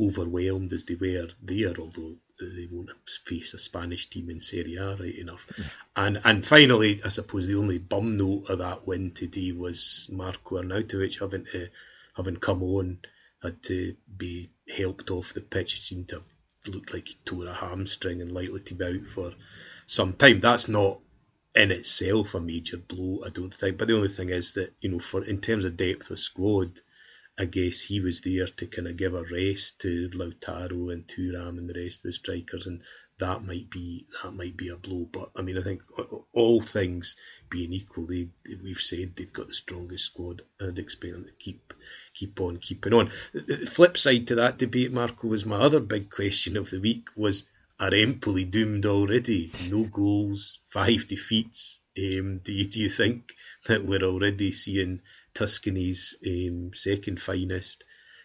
overwhelmed 0.00 0.72
as 0.72 0.84
they 0.84 0.94
were 0.94 1.28
there 1.42 1.74
although 1.78 2.14
they 2.40 2.68
won't 2.70 2.90
face 3.24 3.52
a 3.52 3.58
Spanish 3.58 4.06
team 4.06 4.30
in 4.30 4.38
Serie 4.38 4.76
A 4.76 4.94
right 4.94 5.18
enough 5.18 5.46
yeah. 5.58 5.64
and 5.96 6.18
and 6.24 6.44
finally 6.44 7.00
I 7.04 7.08
suppose 7.08 7.48
the 7.48 7.56
only 7.56 7.78
bum 7.78 8.16
note 8.16 8.48
of 8.48 8.58
that 8.58 8.86
win 8.86 9.10
today 9.10 9.50
was 9.52 10.08
Marko 10.12 10.62
Arnautovic 10.62 11.20
having 11.20 11.44
to 11.52 11.68
having 12.16 12.36
come 12.36 12.62
on 12.62 12.98
had 13.42 13.62
to 13.62 13.94
be 14.16 14.50
helped 14.76 15.10
off 15.10 15.32
the 15.32 15.40
pitch. 15.40 15.74
He 15.74 15.80
seemed 15.80 16.08
to 16.08 16.16
have 16.16 16.26
looked 16.72 16.92
like 16.92 17.08
he 17.08 17.14
tore 17.24 17.46
a 17.46 17.52
hamstring 17.54 18.20
and 18.20 18.32
likely 18.32 18.60
to 18.60 18.74
be 18.74 18.84
out 18.84 19.06
for 19.06 19.32
some 19.86 20.12
time. 20.12 20.40
That's 20.40 20.68
not 20.68 20.98
in 21.54 21.70
itself 21.70 22.34
a 22.34 22.40
major 22.40 22.78
blow, 22.78 23.22
I 23.24 23.30
don't 23.30 23.54
think. 23.54 23.78
But 23.78 23.88
the 23.88 23.96
only 23.96 24.08
thing 24.08 24.28
is 24.28 24.52
that, 24.54 24.72
you 24.82 24.90
know, 24.90 24.98
for 24.98 25.24
in 25.24 25.38
terms 25.40 25.64
of 25.64 25.76
depth 25.76 26.10
of 26.10 26.18
squad, 26.18 26.80
I 27.38 27.44
guess 27.44 27.82
he 27.82 28.00
was 28.00 28.22
there 28.22 28.46
to 28.46 28.66
kind 28.66 28.88
of 28.88 28.96
give 28.96 29.14
a 29.14 29.22
rest 29.22 29.80
to 29.82 30.08
Lautaro 30.10 30.92
and 30.92 31.06
Thuram 31.06 31.58
and 31.58 31.70
the 31.70 31.80
rest 31.80 32.00
of 32.00 32.04
the 32.04 32.12
strikers, 32.12 32.66
and 32.66 32.82
that 33.18 33.44
might 33.44 33.70
be 33.70 34.06
that 34.22 34.32
might 34.32 34.56
be 34.56 34.68
a 34.68 34.76
blow. 34.76 35.08
But 35.12 35.30
I 35.36 35.42
mean, 35.42 35.56
I 35.56 35.62
think 35.62 35.82
all 36.32 36.60
things 36.60 37.16
being 37.48 37.72
equal, 37.72 38.06
they, 38.06 38.30
we've 38.62 38.78
said 38.78 39.14
they've 39.14 39.32
got 39.32 39.46
the 39.46 39.54
strongest 39.54 40.06
squad. 40.06 40.42
I'd 40.60 40.78
expect 40.78 41.12
them 41.12 41.26
to 41.26 41.32
keep 41.32 41.72
keep 42.12 42.40
on 42.40 42.56
keeping 42.56 42.92
on. 42.92 43.06
The 43.32 43.70
flip 43.70 43.96
side 43.96 44.26
to 44.28 44.34
that 44.36 44.58
debate, 44.58 44.92
Marco, 44.92 45.28
was 45.28 45.46
my 45.46 45.60
other 45.60 45.80
big 45.80 46.10
question 46.10 46.56
of 46.56 46.70
the 46.70 46.80
week 46.80 47.10
was 47.16 47.48
are 47.80 47.94
Empoli 47.94 48.44
doomed 48.44 48.86
already? 48.86 49.52
No 49.68 49.84
goals, 49.84 50.58
five 50.64 51.06
defeats. 51.06 51.80
Um, 51.96 52.38
do 52.38 52.64
do 52.64 52.80
you 52.80 52.88
think 52.88 53.32
that 53.66 53.84
we're 53.84 54.02
already 54.02 54.50
seeing 54.50 55.00
Tuscany's 55.38 56.16
um, 56.26 56.70
second 56.72 57.20
finest? 57.20 57.84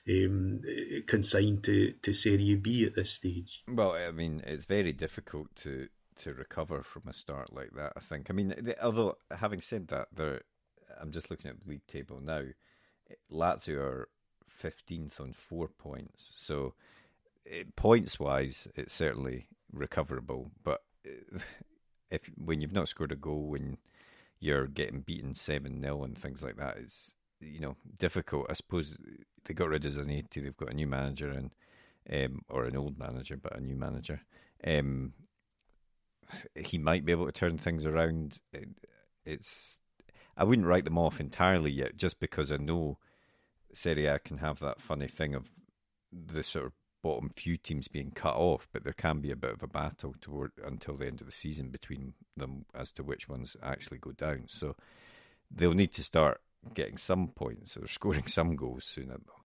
um, 0.09 0.59
consigned 1.07 1.63
to, 1.63 1.93
to 2.01 2.13
Serie 2.13 2.55
B 2.55 2.85
at 2.85 2.95
this 2.95 3.11
stage. 3.11 3.63
Well, 3.67 3.93
I 3.93 4.11
mean, 4.11 4.43
it's 4.45 4.65
very 4.65 4.93
difficult 4.93 5.55
to 5.57 5.87
to 6.15 6.31
recover 6.31 6.83
from 6.83 7.03
a 7.07 7.13
start 7.13 7.51
like 7.53 7.71
that. 7.75 7.93
I 7.95 7.99
think. 7.99 8.27
I 8.29 8.33
mean, 8.33 8.53
the, 8.59 8.83
although 8.83 9.17
having 9.31 9.61
said 9.61 9.87
that, 9.87 10.09
there, 10.15 10.41
I'm 10.99 11.11
just 11.11 11.31
looking 11.31 11.49
at 11.49 11.59
the 11.63 11.69
league 11.69 11.87
table 11.87 12.19
now. 12.21 12.43
Lazio 13.31 13.77
are 13.77 14.09
15th 14.61 15.19
on 15.19 15.33
four 15.33 15.67
points, 15.67 16.31
so 16.37 16.73
it, 17.45 17.75
points 17.75 18.19
wise, 18.19 18.67
it's 18.75 18.93
certainly 18.93 19.47
recoverable. 19.71 20.51
But 20.63 20.81
if 22.11 22.29
when 22.37 22.61
you've 22.61 22.73
not 22.73 22.87
scored 22.87 23.11
a 23.11 23.15
goal, 23.15 23.47
when 23.49 23.77
you're 24.43 24.67
getting 24.67 25.01
beaten 25.01 25.33
seven 25.33 25.81
0 25.81 26.03
and 26.03 26.17
things 26.17 26.43
like 26.43 26.57
that, 26.57 26.77
it's 26.77 27.13
you 27.39 27.61
know 27.61 27.77
difficult. 27.97 28.47
I 28.49 28.53
suppose 28.53 28.97
they 29.45 29.53
got 29.53 29.69
rid 29.69 29.85
of 29.85 29.93
Zanetti. 29.93 30.43
They've 30.43 30.57
got 30.57 30.71
a 30.71 30.75
new 30.75 30.87
manager 30.87 31.29
and 31.29 31.51
um, 32.11 32.41
or 32.49 32.65
an 32.65 32.75
old 32.75 32.99
manager, 32.99 33.37
but 33.37 33.55
a 33.55 33.61
new 33.61 33.75
manager. 33.75 34.21
Um, 34.65 35.13
he 36.55 36.77
might 36.77 37.05
be 37.05 37.13
able 37.13 37.25
to 37.25 37.31
turn 37.31 37.57
things 37.57 37.85
around. 37.85 38.41
It's 39.25 39.79
I 40.35 40.43
wouldn't 40.43 40.67
write 40.67 40.83
them 40.83 40.97
off 40.97 41.21
entirely 41.21 41.71
yet, 41.71 41.95
just 41.95 42.19
because 42.19 42.51
I 42.51 42.57
know 42.57 42.97
Serie 43.73 44.07
A 44.07 44.19
can 44.19 44.39
have 44.39 44.59
that 44.59 44.81
funny 44.81 45.07
thing 45.07 45.35
of 45.35 45.47
the 46.11 46.43
sort 46.43 46.65
of 46.65 46.73
bottom 47.03 47.29
few 47.35 47.57
teams 47.57 47.87
being 47.87 48.11
cut 48.11 48.35
off, 48.35 48.67
but 48.71 48.83
there 48.83 48.93
can 48.93 49.19
be 49.19 49.29
a 49.29 49.35
bit 49.35 49.51
of 49.51 49.61
a 49.61 49.67
battle 49.67 50.15
toward 50.21 50.53
until 50.65 50.97
the 50.97 51.05
end 51.05 51.21
of 51.21 51.27
the 51.27 51.33
season 51.33 51.69
between 51.69 52.13
them 52.35 52.65
as 52.73 52.91
to 52.93 53.03
which 53.03 53.29
ones 53.29 53.55
actually 53.61 53.99
go 53.99 54.13
down. 54.13 54.45
So 54.47 54.75
they'll 55.51 55.73
need 55.73 55.93
to 55.93 56.03
start 56.03 56.41
getting 56.73 56.97
some 56.97 57.27
points 57.27 57.77
or 57.77 57.87
scoring 57.97 58.25
some 58.25 58.55
goals 58.55 58.85
sooner, 58.85 59.17
though. 59.25 59.43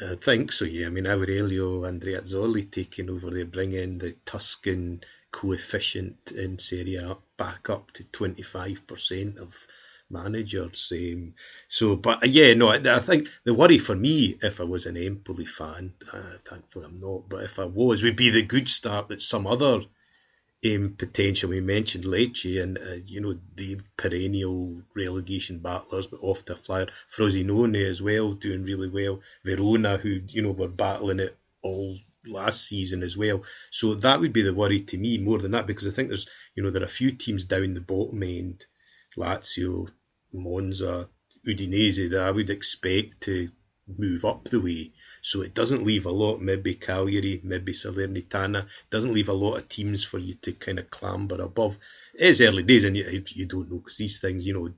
I 0.00 0.16
think 0.16 0.50
so, 0.50 0.64
yeah. 0.64 0.88
I 0.88 0.90
mean, 0.90 1.06
Aurelio 1.06 1.82
Andreazzoli 1.82 2.68
taking 2.68 3.08
over, 3.08 3.30
they 3.30 3.44
bring 3.44 3.72
in 3.72 3.98
the 3.98 4.16
Tuscan 4.24 5.02
coefficient 5.30 6.32
in 6.32 6.58
Serie 6.58 6.96
A 6.96 7.16
back 7.36 7.70
up 7.70 7.92
to 7.92 8.02
25% 8.02 9.38
of 9.38 9.66
managers. 10.14 10.92
Um, 10.94 11.34
so, 11.68 11.96
but 11.96 12.22
uh, 12.22 12.26
yeah, 12.26 12.54
no, 12.54 12.70
I, 12.70 12.76
I, 12.76 12.98
think 13.00 13.28
the 13.44 13.54
worry 13.54 13.78
for 13.78 13.94
me, 13.94 14.36
if 14.40 14.60
I 14.60 14.64
was 14.64 14.86
an 14.86 14.96
Empoli 14.96 15.44
fan, 15.44 15.94
uh, 16.12 16.36
thankfully 16.38 16.86
I'm 16.86 17.00
not, 17.00 17.28
but 17.28 17.44
if 17.44 17.58
I 17.58 17.66
was, 17.66 18.02
would 18.02 18.16
be 18.16 18.30
the 18.30 18.42
good 18.42 18.68
start 18.68 19.08
that 19.08 19.20
some 19.20 19.46
other 19.46 19.80
um, 20.64 20.94
potential. 20.98 21.50
We 21.50 21.60
mentioned 21.60 22.04
Lecce 22.04 22.62
and, 22.62 22.78
uh, 22.78 23.00
you 23.04 23.20
know, 23.20 23.34
the 23.54 23.80
perennial 23.96 24.82
relegation 24.96 25.58
battlers, 25.58 26.06
but 26.06 26.20
off 26.22 26.44
the 26.44 26.54
flyer. 26.54 26.86
Frosinone 26.86 27.76
as 27.76 28.00
well, 28.00 28.32
doing 28.32 28.64
really 28.64 28.88
well. 28.88 29.20
Verona, 29.44 29.98
who, 29.98 30.20
you 30.28 30.42
know, 30.42 30.52
were 30.52 30.68
battling 30.68 31.20
it 31.20 31.36
all 31.62 31.96
last 32.26 32.66
season 32.66 33.02
as 33.02 33.16
well. 33.16 33.42
So 33.70 33.94
that 33.94 34.20
would 34.20 34.32
be 34.32 34.42
the 34.42 34.54
worry 34.54 34.80
to 34.80 34.98
me 34.98 35.18
more 35.18 35.38
than 35.38 35.50
that, 35.52 35.66
because 35.66 35.86
I 35.86 35.90
think 35.90 36.08
there's, 36.08 36.28
you 36.54 36.62
know, 36.62 36.70
there 36.70 36.82
are 36.82 36.86
a 36.86 36.88
few 36.88 37.10
teams 37.10 37.44
down 37.44 37.74
the 37.74 37.80
bottom 37.80 38.22
end, 38.22 38.64
Lazio, 39.16 39.90
Monza, 40.34 41.08
Udinese, 41.46 42.10
that 42.10 42.22
I 42.22 42.30
would 42.30 42.50
expect 42.50 43.20
to 43.22 43.50
move 43.86 44.24
up 44.24 44.44
the 44.44 44.60
way. 44.60 44.92
So 45.20 45.42
it 45.42 45.54
doesn't 45.54 45.84
leave 45.84 46.06
a 46.06 46.10
lot, 46.10 46.40
maybe 46.40 46.74
Cagliari, 46.74 47.40
maybe 47.44 47.72
Salernitana, 47.72 48.66
doesn't 48.90 49.12
leave 49.12 49.28
a 49.28 49.34
lot 49.34 49.56
of 49.56 49.68
teams 49.68 50.04
for 50.04 50.18
you 50.18 50.34
to 50.42 50.52
kind 50.52 50.78
of 50.78 50.90
clamber 50.90 51.40
above. 51.42 51.78
It 52.14 52.28
is 52.28 52.40
early 52.40 52.62
days 52.62 52.84
and 52.84 52.96
you, 52.96 53.22
you 53.34 53.46
don't 53.46 53.70
know 53.70 53.78
because 53.78 53.96
these 53.98 54.20
things, 54.20 54.46
you 54.46 54.54
know, 54.54 54.68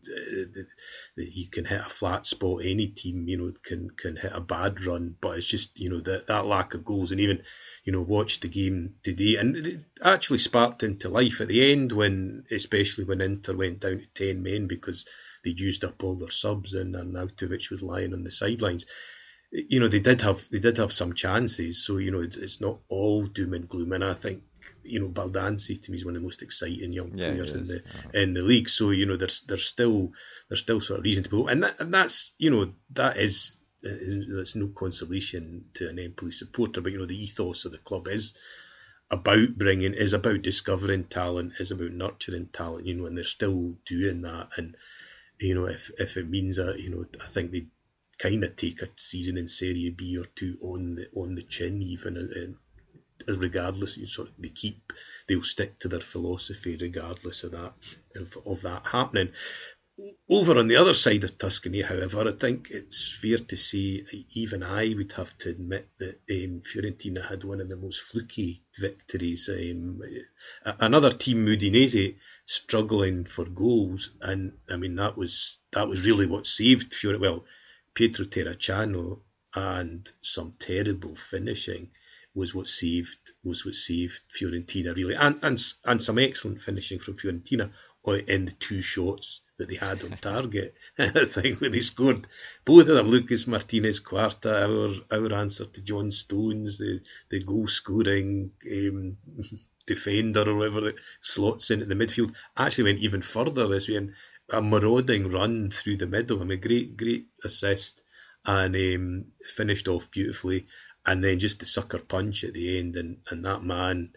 you 1.16 1.48
can 1.50 1.66
hit 1.66 1.80
a 1.80 1.84
flat 1.84 2.26
spot. 2.26 2.62
Any 2.64 2.88
team, 2.88 3.28
you 3.28 3.38
know, 3.38 3.52
can 3.62 3.90
can 3.90 4.16
hit 4.16 4.32
a 4.34 4.40
bad 4.40 4.84
run, 4.84 5.16
but 5.20 5.36
it's 5.38 5.48
just, 5.48 5.78
you 5.80 5.90
know, 5.90 6.00
that, 6.00 6.26
that 6.26 6.46
lack 6.46 6.74
of 6.74 6.84
goals 6.84 7.12
and 7.12 7.20
even, 7.20 7.42
you 7.84 7.92
know, 7.92 8.02
watch 8.02 8.40
the 8.40 8.48
game 8.48 8.94
today 9.02 9.36
and 9.38 9.56
it 9.56 9.84
actually 10.04 10.38
sparked 10.38 10.82
into 10.82 11.08
life 11.08 11.40
at 11.40 11.48
the 11.48 11.72
end 11.72 11.92
when, 11.92 12.44
especially 12.50 13.04
when 13.04 13.20
Inter 13.20 13.56
went 13.56 13.80
down 13.80 14.00
to 14.00 14.12
10 14.12 14.42
men 14.42 14.66
because 14.66 15.06
they'd 15.46 15.60
used 15.60 15.84
up 15.84 16.02
all 16.02 16.16
their 16.16 16.30
subs 16.30 16.74
and 16.74 16.94
Arnautovic 16.94 17.70
was 17.70 17.82
lying 17.82 18.12
on 18.12 18.24
the 18.24 18.30
sidelines. 18.30 18.84
You 19.52 19.78
know, 19.78 19.86
they 19.86 20.00
did 20.00 20.22
have 20.22 20.50
they 20.50 20.58
did 20.58 20.76
have 20.78 20.92
some 20.92 21.14
chances, 21.14 21.86
so 21.86 21.98
you 21.98 22.10
know 22.10 22.20
it's 22.20 22.60
not 22.60 22.80
all 22.88 23.22
doom 23.22 23.54
and 23.54 23.68
gloom. 23.68 23.92
And 23.92 24.04
I 24.04 24.12
think 24.12 24.42
you 24.82 24.98
know 24.98 25.08
Baldanzi 25.08 25.80
to 25.80 25.90
me 25.92 25.98
is 25.98 26.04
one 26.04 26.16
of 26.16 26.20
the 26.20 26.26
most 26.26 26.42
exciting 26.42 26.92
young 26.92 27.16
yeah, 27.16 27.28
players 27.28 27.54
in 27.54 27.68
the 27.68 27.76
uh-huh. 27.76 28.10
in 28.14 28.34
the 28.34 28.42
league. 28.42 28.68
So 28.68 28.90
you 28.90 29.06
know 29.06 29.16
there's 29.16 29.42
there's 29.42 29.64
still 29.64 30.10
there's 30.48 30.60
still 30.60 30.80
sort 30.80 30.98
of 30.98 31.04
reason 31.04 31.22
to 31.22 31.30
go, 31.30 31.46
and 31.46 31.62
that, 31.62 31.74
and 31.78 31.94
that's 31.94 32.34
you 32.38 32.50
know 32.50 32.72
that 32.90 33.16
is 33.16 33.60
that's 33.82 34.56
no 34.56 34.66
consolation 34.76 35.66
to 35.74 35.88
an 35.88 36.00
Empoli 36.00 36.32
supporter, 36.32 36.80
but 36.80 36.90
you 36.90 36.98
know 36.98 37.06
the 37.06 37.22
ethos 37.22 37.64
of 37.64 37.72
the 37.72 37.78
club 37.78 38.08
is 38.08 38.36
about 39.10 39.56
bringing 39.56 39.94
is 39.94 40.12
about 40.12 40.42
discovering 40.42 41.04
talent, 41.04 41.54
is 41.60 41.70
about 41.70 41.92
nurturing 41.92 42.48
talent, 42.52 42.86
you 42.86 42.94
know, 42.94 43.06
and 43.06 43.16
they're 43.16 43.24
still 43.24 43.74
doing 43.84 44.22
that. 44.22 44.48
And 44.56 44.76
you 45.38 45.54
know, 45.54 45.66
if 45.66 45.90
if 45.98 46.16
it 46.16 46.28
means 46.28 46.56
that, 46.56 46.78
you 46.78 46.90
know, 46.90 47.04
I 47.22 47.26
think 47.28 47.50
they 47.50 47.66
kind 48.18 48.44
of 48.44 48.56
take 48.56 48.80
a 48.82 48.88
season 48.96 49.36
in 49.36 49.48
Serie 49.48 49.94
B 49.96 50.16
or 50.18 50.24
two 50.24 50.56
on 50.62 50.94
the 50.94 51.06
on 51.14 51.34
the 51.34 51.42
chin, 51.42 51.82
even 51.82 52.16
and 52.16 52.56
regardless, 53.38 53.96
you 53.96 54.06
sort 54.06 54.28
of, 54.28 54.34
they 54.38 54.48
keep 54.50 54.92
they'll 55.26 55.42
stick 55.42 55.78
to 55.80 55.88
their 55.88 56.00
philosophy 56.00 56.76
regardless 56.80 57.44
of 57.44 57.52
that 57.52 57.72
of, 58.16 58.36
of 58.46 58.62
that 58.62 58.86
happening. 58.86 59.30
Over 60.30 60.58
on 60.58 60.68
the 60.68 60.76
other 60.76 60.92
side 60.92 61.24
of 61.24 61.38
Tuscany, 61.38 61.80
however, 61.80 62.28
I 62.28 62.32
think 62.32 62.68
it's 62.70 63.18
fair 63.18 63.38
to 63.38 63.56
say 63.56 64.04
even 64.34 64.62
I 64.62 64.92
would 64.94 65.12
have 65.12 65.38
to 65.38 65.48
admit 65.48 65.88
that 65.98 66.16
um, 66.30 66.60
Fiorentina 66.60 67.26
had 67.30 67.44
one 67.44 67.62
of 67.62 67.70
the 67.70 67.78
most 67.78 68.02
fluky 68.02 68.60
victories. 68.78 69.48
Um, 69.48 70.02
another 70.80 71.14
team, 71.14 71.46
Udinese, 71.46 72.16
struggling 72.46 73.24
for 73.24 73.44
goals, 73.44 74.12
and 74.22 74.54
I 74.70 74.76
mean 74.76 74.94
that 74.96 75.16
was 75.16 75.58
that 75.72 75.88
was 75.88 76.06
really 76.06 76.26
what 76.26 76.46
saved 76.46 76.92
Fiorentina. 76.92 77.20
Well, 77.20 77.44
Pietro 77.94 78.24
Terracciano 78.24 79.20
and 79.54 80.10
some 80.22 80.52
terrible 80.58 81.16
finishing 81.16 81.90
was 82.34 82.54
what 82.54 82.68
saved 82.68 83.32
was 83.42 83.64
what 83.64 83.74
saved 83.74 84.22
Fiorentina 84.30 84.94
really, 84.96 85.14
and 85.14 85.36
and 85.42 85.58
and 85.84 86.02
some 86.02 86.18
excellent 86.18 86.60
finishing 86.60 86.98
from 86.98 87.14
Fiorentina 87.14 87.72
in 88.28 88.44
the 88.44 88.52
two 88.52 88.80
shots 88.80 89.42
that 89.58 89.68
they 89.68 89.74
had 89.74 90.04
on 90.04 90.10
target. 90.20 90.74
I 90.98 91.24
think 91.24 91.60
when 91.60 91.72
they 91.72 91.80
scored 91.80 92.26
both 92.64 92.88
of 92.88 92.94
them, 92.94 93.08
Lucas 93.08 93.46
Martinez 93.46 94.00
Quarta, 94.00 94.64
our 94.64 94.90
our 95.10 95.32
answer 95.34 95.64
to 95.64 95.82
John 95.82 96.10
Stones, 96.10 96.78
the 96.78 97.00
the 97.30 97.42
goal 97.42 97.66
scoring 97.66 98.52
um, 98.70 99.16
defender 99.86 100.48
or 100.48 100.56
whatever 100.56 100.80
that 100.82 100.98
slots 101.20 101.70
into 101.70 101.86
the 101.86 101.94
midfield, 101.94 102.36
actually 102.56 102.84
went 102.84 102.98
even 102.98 103.22
further 103.22 103.66
this 103.68 103.88
way 103.88 103.96
and 103.96 104.14
a 104.50 104.62
marauding 104.62 105.30
run 105.30 105.70
through 105.70 105.96
the 105.96 106.06
middle. 106.06 106.40
I 106.40 106.44
mean, 106.44 106.60
great 106.60 106.96
great 106.96 107.26
assist 107.44 108.02
and 108.46 108.76
um, 108.76 109.24
finished 109.44 109.88
off 109.88 110.10
beautifully. 110.10 110.66
And 111.04 111.22
then 111.22 111.38
just 111.38 111.60
the 111.60 111.66
sucker 111.66 112.00
punch 112.00 112.42
at 112.44 112.54
the 112.54 112.78
end, 112.78 112.96
and, 112.96 113.18
and 113.30 113.44
that 113.44 113.62
man 113.62 114.10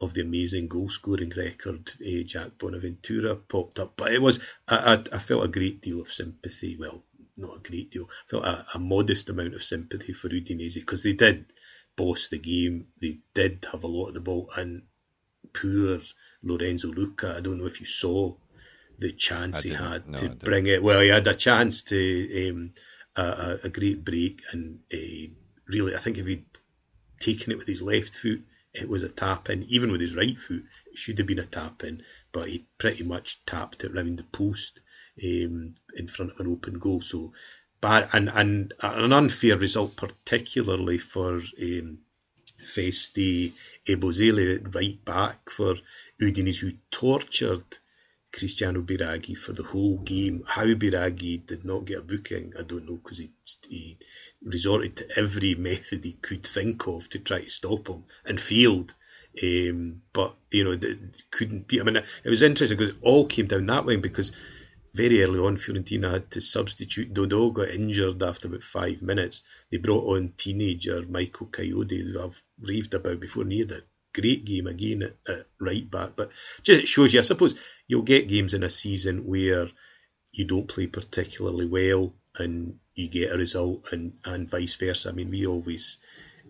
of 0.00 0.14
the 0.14 0.22
amazing 0.22 0.68
goal 0.68 0.88
scoring 0.88 1.32
record, 1.36 1.90
uh, 2.00 2.22
Jack 2.24 2.56
Bonaventura, 2.58 3.36
popped 3.36 3.78
up. 3.78 3.94
But 3.96 4.12
it 4.12 4.22
was, 4.22 4.42
I, 4.66 4.94
I, 4.94 5.16
I, 5.16 5.18
felt 5.18 5.44
a 5.44 5.48
great 5.48 5.82
deal 5.82 6.00
of 6.00 6.08
sympathy. 6.08 6.78
Well, 6.80 7.04
not 7.36 7.58
a 7.58 7.70
great 7.70 7.90
deal. 7.90 8.08
I 8.08 8.30
felt 8.30 8.44
a, 8.44 8.64
a 8.74 8.78
modest 8.78 9.28
amount 9.28 9.54
of 9.54 9.62
sympathy 9.62 10.14
for 10.14 10.30
Udinese 10.30 10.76
because 10.76 11.02
they 11.02 11.12
did 11.12 11.52
boss 11.94 12.28
the 12.28 12.38
game. 12.38 12.86
They 13.02 13.18
did 13.34 13.66
have 13.72 13.84
a 13.84 13.88
lot 13.88 14.08
of 14.08 14.14
the 14.14 14.20
ball. 14.20 14.48
And 14.56 14.84
poor 15.52 15.98
Lorenzo 16.42 16.88
Lucca. 16.88 17.36
I 17.36 17.40
don't 17.40 17.58
know 17.58 17.66
if 17.66 17.80
you 17.80 17.86
saw 17.86 18.34
the 18.98 19.12
chance 19.12 19.62
he 19.62 19.70
had 19.70 20.08
no, 20.08 20.16
to 20.18 20.30
bring 20.30 20.66
it. 20.66 20.82
Well, 20.82 21.00
he 21.00 21.08
had 21.08 21.26
a 21.26 21.34
chance 21.34 21.82
to 21.84 22.50
um, 22.50 22.72
a, 23.16 23.58
a, 23.64 23.68
great 23.68 24.04
break, 24.04 24.42
and 24.52 24.80
uh, 24.92 25.32
really, 25.68 25.94
I 25.94 25.98
think 25.98 26.18
if 26.18 26.26
he'd 26.26 26.44
taken 27.18 27.52
it 27.52 27.58
with 27.58 27.66
his 27.66 27.82
left 27.82 28.14
foot 28.14 28.44
it 28.72 28.88
was 28.88 29.02
a 29.02 29.10
tap 29.10 29.48
in. 29.50 29.64
Even 29.64 29.90
with 29.90 30.00
his 30.00 30.14
right 30.14 30.36
foot, 30.36 30.64
it 30.86 30.96
should 30.96 31.18
have 31.18 31.26
been 31.26 31.38
a 31.38 31.44
tap 31.44 31.82
in, 31.82 32.02
but 32.32 32.48
he 32.48 32.66
pretty 32.78 33.04
much 33.04 33.44
tapped 33.44 33.84
it 33.84 33.92
around 33.92 34.18
the 34.18 34.24
post 34.24 34.80
um, 35.22 35.74
in 35.96 36.06
front 36.06 36.32
of 36.32 36.40
an 36.40 36.52
open 36.52 36.78
goal. 36.78 37.00
So 37.00 37.32
bad 37.80 38.08
and, 38.12 38.28
and 38.28 38.72
an 38.82 39.12
unfair 39.12 39.56
result, 39.56 39.96
particularly 39.96 40.98
for 40.98 41.40
um, 41.60 41.98
Festy 42.60 43.52
Ebosele 43.88 44.74
right 44.74 45.04
back 45.04 45.50
for 45.50 45.74
Udinese, 46.20 46.60
who 46.60 46.70
tortured 46.90 47.64
Cristiano 48.32 48.82
Biraghi 48.82 49.36
for 49.36 49.52
the 49.52 49.62
whole 49.62 49.98
game. 49.98 50.42
How 50.46 50.64
Biraghi 50.64 51.44
did 51.44 51.64
not 51.64 51.84
get 51.84 51.98
a 51.98 52.02
booking, 52.02 52.52
I 52.58 52.62
don't 52.62 52.86
know, 52.86 52.96
because 52.96 53.18
he, 53.18 53.30
he 53.68 53.98
resorted 54.44 54.96
to 54.96 55.08
every 55.16 55.54
method 55.58 56.04
he 56.04 56.12
could 56.14 56.44
think 56.44 56.86
of 56.86 57.08
to 57.10 57.18
try 57.18 57.40
to 57.40 57.50
stop 57.50 57.88
him 57.88 58.04
and 58.24 58.40
failed. 58.40 58.94
Um, 59.42 60.02
but 60.12 60.36
you 60.50 60.64
know, 60.64 60.76
couldn't 61.30 61.68
be. 61.68 61.80
I 61.80 61.84
mean, 61.84 61.96
it 61.96 62.28
was 62.28 62.42
interesting 62.42 62.76
because 62.76 62.94
it 62.96 63.00
all 63.02 63.26
came 63.26 63.46
down 63.46 63.66
that 63.66 63.84
way 63.84 63.96
because 63.96 64.32
very 64.94 65.22
early 65.22 65.38
on, 65.38 65.56
Fiorentina 65.56 66.12
had 66.12 66.30
to 66.32 66.40
substitute. 66.40 67.14
Dodo 67.14 67.50
got 67.50 67.68
injured 67.68 68.22
after 68.22 68.48
about 68.48 68.62
five 68.62 69.02
minutes. 69.02 69.42
They 69.70 69.78
brought 69.78 70.16
on 70.16 70.32
teenager 70.36 71.02
Michael 71.08 71.46
Kayode, 71.46 72.12
who 72.12 72.22
I've 72.22 72.42
raved 72.66 72.94
about 72.94 73.20
before, 73.20 73.44
and 73.44 73.52
he 73.52 73.60
had 73.60 73.72
a 73.72 73.82
great 74.12 74.44
game 74.44 74.66
again 74.66 75.02
at, 75.02 75.16
at 75.28 75.46
right 75.60 75.88
back. 75.90 76.10
But 76.16 76.32
just 76.62 76.82
it 76.82 76.88
shows 76.88 77.14
you, 77.14 77.20
I 77.20 77.22
suppose, 77.22 77.60
you'll 77.86 78.02
get 78.02 78.28
games 78.28 78.54
in 78.54 78.62
a 78.62 78.68
season 78.68 79.26
where 79.26 79.68
you 80.32 80.44
don't 80.44 80.68
play 80.68 80.86
particularly 80.86 81.66
well 81.66 82.14
and 82.38 82.78
you 82.94 83.08
get 83.08 83.32
a 83.32 83.38
result, 83.38 83.92
and, 83.92 84.14
and 84.24 84.48
vice 84.48 84.76
versa. 84.76 85.08
I 85.08 85.12
mean, 85.12 85.30
we 85.30 85.46
always 85.46 85.98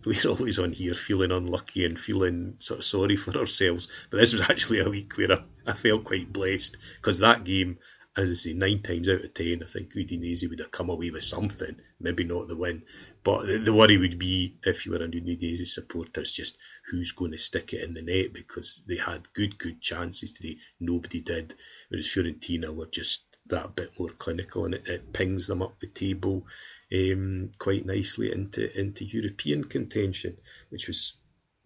we're 0.05 0.31
always 0.31 0.59
on 0.59 0.71
here 0.71 0.95
feeling 0.95 1.31
unlucky 1.31 1.85
and 1.85 1.99
feeling 1.99 2.55
sort 2.59 2.81
of 2.81 2.85
sorry 2.85 3.17
for 3.17 3.37
ourselves. 3.37 3.89
But 4.11 4.19
this 4.19 4.33
was 4.33 4.43
actually 4.43 4.81
a 4.81 4.89
week 4.89 5.17
where 5.17 5.33
I, 5.33 5.43
I 5.67 5.73
felt 5.73 6.05
quite 6.05 6.33
blessed 6.33 6.77
because 6.97 7.19
that 7.19 7.45
game 7.45 7.79
as 8.17 8.31
I 8.31 8.35
say, 8.35 8.53
nine 8.55 8.83
times 8.83 9.09
out 9.09 9.25
of 9.25 9.35
ten, 9.35 9.63
I 9.63 9.67
think 9.67 9.95
Udinese 9.95 10.49
would 10.49 10.59
have 10.59 10.73
come 10.73 10.91
away 10.91 11.11
with 11.11 11.23
something. 11.23 11.77
Maybe 12.01 12.25
not 12.25 12.49
the 12.49 12.57
win, 12.57 12.83
but 13.23 13.47
the 13.65 13.73
worry 13.73 13.99
would 13.99 14.19
be 14.19 14.57
if 14.65 14.85
you 14.85 14.93
were 14.93 15.03
an 15.03 15.13
Udinese 15.13 15.67
supporter, 15.69 16.23
it's 16.23 16.35
just 16.35 16.59
who's 16.91 17.13
going 17.13 17.33
to 17.33 17.39
stick 17.39 17.73
it 17.73 17.85
in 17.85 17.95
the 17.95 18.03
net 18.03 18.33
because 18.33 18.83
they 18.89 18.97
had 18.97 19.33
good, 19.33 19.59
good 19.59 19.81
chances 19.81 20.33
today. 20.33 20.57
Nobody 20.81 21.21
did. 21.21 21.55
Whereas 21.89 22.07
Fiorentina 22.07 22.75
were 22.75 22.89
just 22.89 23.39
that 23.47 23.77
bit 23.77 23.91
more 23.99 24.11
clinical, 24.11 24.65
and 24.65 24.75
it, 24.75 24.89
it 24.89 25.13
pings 25.13 25.47
them 25.47 25.63
up 25.63 25.79
the 25.79 25.87
table 25.87 26.47
um, 26.93 27.51
quite 27.59 27.87
nicely 27.87 28.33
into 28.33 28.77
into 28.79 29.05
European 29.05 29.65
contention, 29.65 30.37
which 30.71 30.89
was 30.89 31.17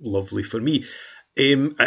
lovely 0.00 0.42
for 0.42 0.60
me. 0.60 0.84
Um, 1.36 1.74
uh, 1.80 1.86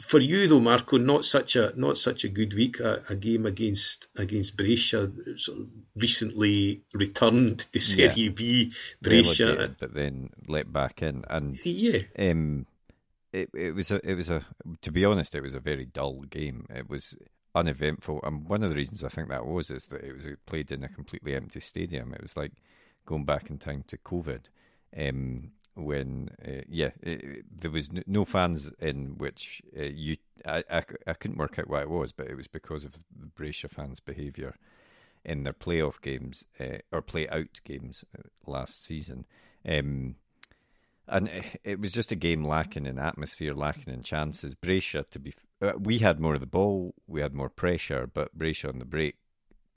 for 0.00 0.18
you 0.18 0.48
though, 0.48 0.58
Marco, 0.58 0.98
not 0.98 1.24
such 1.24 1.54
a 1.54 1.72
not 1.76 1.98
such 1.98 2.24
a 2.24 2.28
good 2.28 2.54
week. 2.54 2.80
A, 2.80 3.00
a 3.08 3.14
game 3.14 3.46
against 3.46 4.08
against 4.16 4.56
Brescia, 4.56 5.12
sort 5.36 5.58
of 5.58 5.68
recently 5.94 6.82
returned 6.92 7.60
to 7.60 7.78
Serie 7.78 8.10
yeah. 8.16 8.30
B. 8.30 8.72
Brescia, 9.00 9.76
but 9.78 9.94
then 9.94 10.30
let 10.48 10.72
back 10.72 11.00
in, 11.00 11.24
and 11.30 11.56
yeah, 11.64 12.00
um, 12.18 12.66
it 13.32 13.50
it 13.54 13.72
was 13.72 13.92
a 13.92 14.00
it 14.08 14.14
was 14.14 14.30
a 14.30 14.44
to 14.82 14.90
be 14.90 15.04
honest, 15.04 15.36
it 15.36 15.42
was 15.42 15.54
a 15.54 15.60
very 15.60 15.84
dull 15.84 16.22
game. 16.22 16.66
It 16.68 16.88
was 16.88 17.14
uneventful, 17.54 18.18
and 18.24 18.48
one 18.48 18.64
of 18.64 18.70
the 18.70 18.76
reasons 18.76 19.04
I 19.04 19.08
think 19.08 19.28
that 19.28 19.46
was 19.46 19.70
is 19.70 19.86
that 19.86 20.02
it 20.02 20.12
was 20.12 20.26
played 20.44 20.72
in 20.72 20.82
a 20.82 20.88
completely 20.88 21.36
empty 21.36 21.60
stadium. 21.60 22.12
It 22.14 22.22
was 22.22 22.36
like 22.36 22.52
going 23.06 23.24
back 23.24 23.48
in 23.48 23.58
time 23.58 23.84
to 23.86 23.96
COVID. 23.96 24.40
Um, 24.96 25.52
when 25.78 26.30
uh, 26.46 26.62
yeah 26.68 26.90
it, 27.02 27.44
there 27.60 27.70
was 27.70 27.88
no 28.06 28.24
fans 28.24 28.70
in 28.80 29.16
which 29.16 29.62
uh, 29.78 29.82
you 29.82 30.16
I, 30.44 30.64
I, 30.70 30.82
I 31.06 31.12
couldn't 31.14 31.38
work 31.38 31.58
out 31.58 31.68
why 31.68 31.82
it 31.82 31.90
was 31.90 32.12
but 32.12 32.28
it 32.28 32.36
was 32.36 32.48
because 32.48 32.84
of 32.84 32.92
the 32.92 32.98
Brescia 33.34 33.68
fans 33.68 34.00
behaviour 34.00 34.54
in 35.24 35.44
their 35.44 35.52
playoff 35.52 36.00
games 36.00 36.44
uh, 36.60 36.78
or 36.92 37.02
play 37.02 37.28
out 37.28 37.60
games 37.64 38.04
uh, 38.16 38.22
last 38.46 38.84
season. 38.84 39.26
Um, 39.66 40.16
and 41.06 41.30
it 41.64 41.80
was 41.80 41.92
just 41.92 42.12
a 42.12 42.16
game 42.16 42.44
lacking 42.44 42.86
in 42.86 42.98
atmosphere 42.98 43.54
lacking 43.54 43.92
in 43.92 44.02
chances. 44.02 44.54
Brescia 44.54 45.04
to 45.10 45.18
be 45.18 45.34
uh, 45.60 45.72
we 45.78 45.98
had 45.98 46.20
more 46.20 46.34
of 46.34 46.40
the 46.40 46.46
ball 46.46 46.94
we 47.06 47.20
had 47.20 47.34
more 47.34 47.50
pressure 47.50 48.06
but 48.06 48.34
Brescia 48.34 48.68
on 48.68 48.78
the 48.78 48.84
break 48.84 49.16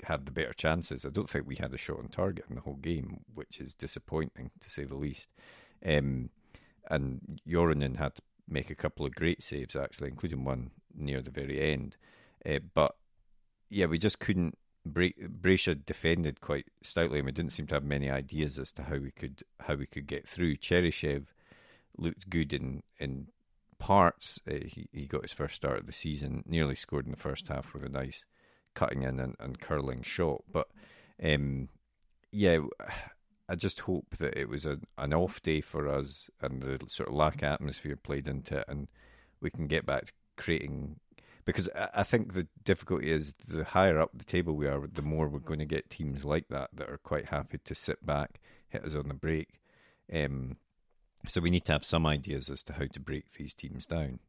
had 0.04 0.26
the 0.26 0.32
better 0.32 0.54
chances. 0.54 1.06
I 1.06 1.10
don't 1.10 1.30
think 1.30 1.48
we 1.48 1.56
had 1.56 1.74
a 1.74 1.78
shot 1.78 2.00
on 2.00 2.08
target 2.08 2.46
in 2.50 2.56
the 2.56 2.62
whole 2.62 2.76
game 2.76 3.22
which 3.34 3.60
is 3.60 3.74
disappointing 3.74 4.52
to 4.60 4.70
say 4.70 4.84
the 4.84 4.96
least 4.96 5.30
um, 5.86 6.30
and 6.90 7.40
Joronen 7.48 7.98
had 7.98 8.16
to 8.16 8.22
make 8.48 8.70
a 8.70 8.76
couple 8.76 9.06
of 9.06 9.16
great 9.16 9.42
saves, 9.42 9.76
actually, 9.76 10.10
including 10.10 10.44
one 10.44 10.72
near 10.96 11.22
the 11.22 11.32
very 11.32 11.62
end. 11.74 11.96
Uh, 12.46 12.60
but 12.74 12.96
yeah, 13.70 13.86
we 13.86 13.98
just 13.98 14.20
couldn't. 14.20 14.58
break. 14.86 15.16
Brescia 15.30 15.76
defended 15.76 16.42
quite 16.42 16.66
stoutly, 16.82 17.20
and 17.20 17.26
we 17.26 17.32
didn't 17.32 17.54
seem 17.54 17.68
to 17.68 17.76
have 17.76 17.84
many 17.84 18.10
ideas 18.10 18.60
as 18.60 18.72
to 18.74 18.84
how 18.84 18.98
we 18.98 19.12
could 19.12 19.44
how 19.62 19.76
we 19.76 19.86
could 19.86 20.08
get 20.08 20.28
through. 20.28 20.56
Cheryshev 20.56 21.28
looked 21.98 22.30
good 22.30 22.52
in 22.54 22.84
in 23.00 23.28
parts. 23.80 24.40
Uh, 24.50 24.66
he 24.66 24.88
he 24.92 25.06
got 25.06 25.22
his 25.24 25.34
first 25.34 25.56
start 25.56 25.80
of 25.80 25.86
the 25.86 25.92
season, 25.92 26.44
nearly 26.46 26.76
scored 26.76 27.06
in 27.06 27.12
the 27.12 27.18
first 27.18 27.48
half 27.48 27.74
with 27.74 27.84
a 27.84 27.90
nice 27.90 28.26
cutting 28.74 29.04
in 29.04 29.20
and, 29.20 29.36
and 29.40 29.60
curling 29.60 30.02
shot. 30.02 30.44
But 30.52 30.68
um, 31.24 31.70
yeah, 32.32 32.60
I 33.52 33.56
just 33.56 33.82
hope 33.82 34.16
that 34.20 34.40
it 34.40 34.48
was 34.48 34.66
a, 34.66 34.80
an 34.98 35.14
off 35.14 35.42
day 35.42 35.60
for 35.60 35.90
us 35.90 36.30
and 36.40 36.62
the 36.62 36.80
sort 36.88 37.10
of 37.10 37.16
lack 37.16 37.42
of 37.42 37.44
atmosphere 37.44 37.98
played 37.98 38.26
into 38.26 38.60
it, 38.60 38.66
and 38.70 38.88
we 39.42 39.50
can 39.50 39.68
get 39.68 39.86
back 39.86 40.06
to 40.06 40.14
creating. 40.38 41.02
Because 41.44 41.68
I 41.94 42.04
think 42.04 42.32
the 42.32 42.48
difficulty 42.64 43.12
is 43.12 43.34
the 43.46 43.66
higher 43.66 44.00
up 44.00 44.12
the 44.14 44.24
table 44.24 44.56
we 44.56 44.68
are, 44.68 44.88
the 44.88 45.02
more 45.02 45.28
we're 45.28 45.40
going 45.40 45.60
to 45.60 45.66
get 45.66 45.90
teams 45.90 46.24
like 46.24 46.48
that 46.48 46.70
that 46.74 46.90
are 46.90 47.00
quite 47.00 47.26
happy 47.26 47.60
to 47.66 47.76
sit 47.76 48.06
back, 48.06 48.40
hit 48.70 48.86
us 48.86 48.96
on 48.96 49.10
the 49.10 49.16
break. 49.16 49.60
Um, 50.14 50.56
so 51.28 51.42
we 51.42 51.50
need 51.50 51.66
to 51.66 51.74
have 51.74 51.84
some 51.84 52.06
ideas 52.06 52.50
as 52.50 52.64
to 52.64 52.74
how 52.74 52.86
to 52.86 53.00
break 53.02 53.34
these 53.34 53.54
teams 53.54 53.86
down. 53.86 54.20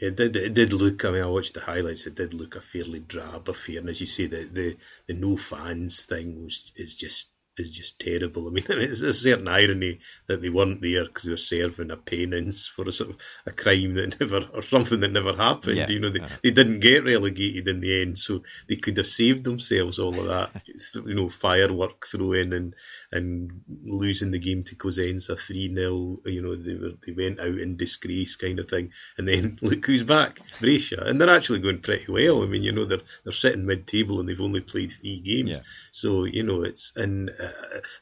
It 0.00 0.16
did. 0.16 0.34
It 0.34 0.54
did 0.54 0.72
look. 0.72 1.04
I 1.04 1.10
mean, 1.10 1.22
I 1.22 1.26
watched 1.26 1.52
the 1.52 1.62
highlights. 1.62 2.06
It 2.06 2.14
did 2.14 2.32
look 2.32 2.56
a 2.56 2.62
fairly 2.62 3.00
drab 3.00 3.50
affair, 3.50 3.80
and 3.80 3.88
as 3.90 4.00
you 4.00 4.06
say, 4.06 4.26
the 4.26 4.48
the, 4.50 4.76
the 5.08 5.14
no 5.14 5.36
fans 5.36 6.04
thing 6.04 6.44
was 6.44 6.72
is 6.76 6.96
just 6.96 7.32
is 7.60 7.70
just 7.70 8.00
terrible. 8.00 8.48
I 8.48 8.50
mean, 8.50 8.64
it's 8.68 9.02
a 9.02 9.12
certain 9.12 9.48
irony 9.48 9.98
that 10.26 10.42
they 10.42 10.48
weren't 10.48 10.80
there 10.80 11.04
because 11.04 11.24
they 11.24 11.30
were 11.30 11.36
serving 11.36 11.90
a 11.90 11.96
penance 11.96 12.66
for 12.66 12.88
a 12.88 12.92
sort 12.92 13.10
of 13.10 13.16
a 13.46 13.52
crime 13.52 13.94
that 13.94 14.18
never, 14.20 14.46
or 14.54 14.62
something 14.62 15.00
that 15.00 15.12
never 15.12 15.34
happened. 15.34 15.76
Yeah, 15.76 15.88
you 15.88 16.00
know, 16.00 16.10
they, 16.10 16.20
they 16.42 16.50
didn't 16.50 16.80
get 16.80 17.04
relegated 17.04 17.68
in 17.68 17.80
the 17.80 18.02
end, 18.02 18.18
so 18.18 18.42
they 18.68 18.76
could 18.76 18.96
have 18.96 19.06
saved 19.06 19.44
themselves 19.44 19.98
all 19.98 20.18
of 20.18 20.26
that. 20.26 20.62
you 21.06 21.14
know, 21.14 21.28
firework 21.28 22.06
throwing 22.06 22.52
and 22.52 22.74
and 23.12 23.62
losing 23.84 24.30
the 24.30 24.38
game 24.38 24.62
to 24.62 24.74
Cosenza 24.74 25.38
three 25.38 25.72
0 25.74 26.16
You 26.24 26.42
know, 26.42 26.56
they 26.56 26.74
were 26.74 26.96
they 27.06 27.12
went 27.12 27.40
out 27.40 27.58
in 27.58 27.76
disgrace, 27.76 28.36
kind 28.36 28.58
of 28.58 28.68
thing. 28.68 28.92
And 29.18 29.28
then 29.28 29.58
look 29.62 29.84
who's 29.86 30.02
back, 30.02 30.40
Brescia, 30.60 31.02
and 31.04 31.20
they're 31.20 31.34
actually 31.34 31.60
going 31.60 31.80
pretty 31.80 32.10
well. 32.10 32.42
I 32.42 32.46
mean, 32.46 32.62
you 32.62 32.72
know, 32.72 32.84
they're 32.84 33.00
they're 33.24 33.32
sitting 33.32 33.66
mid 33.66 33.86
table 33.86 34.20
and 34.20 34.28
they've 34.28 34.40
only 34.40 34.60
played 34.60 34.90
three 34.90 35.20
games, 35.20 35.58
yeah. 35.58 35.64
so 35.92 36.24
you 36.24 36.42
know 36.42 36.62
it's 36.62 36.96
and. 36.96 37.30
Uh, 37.30 37.49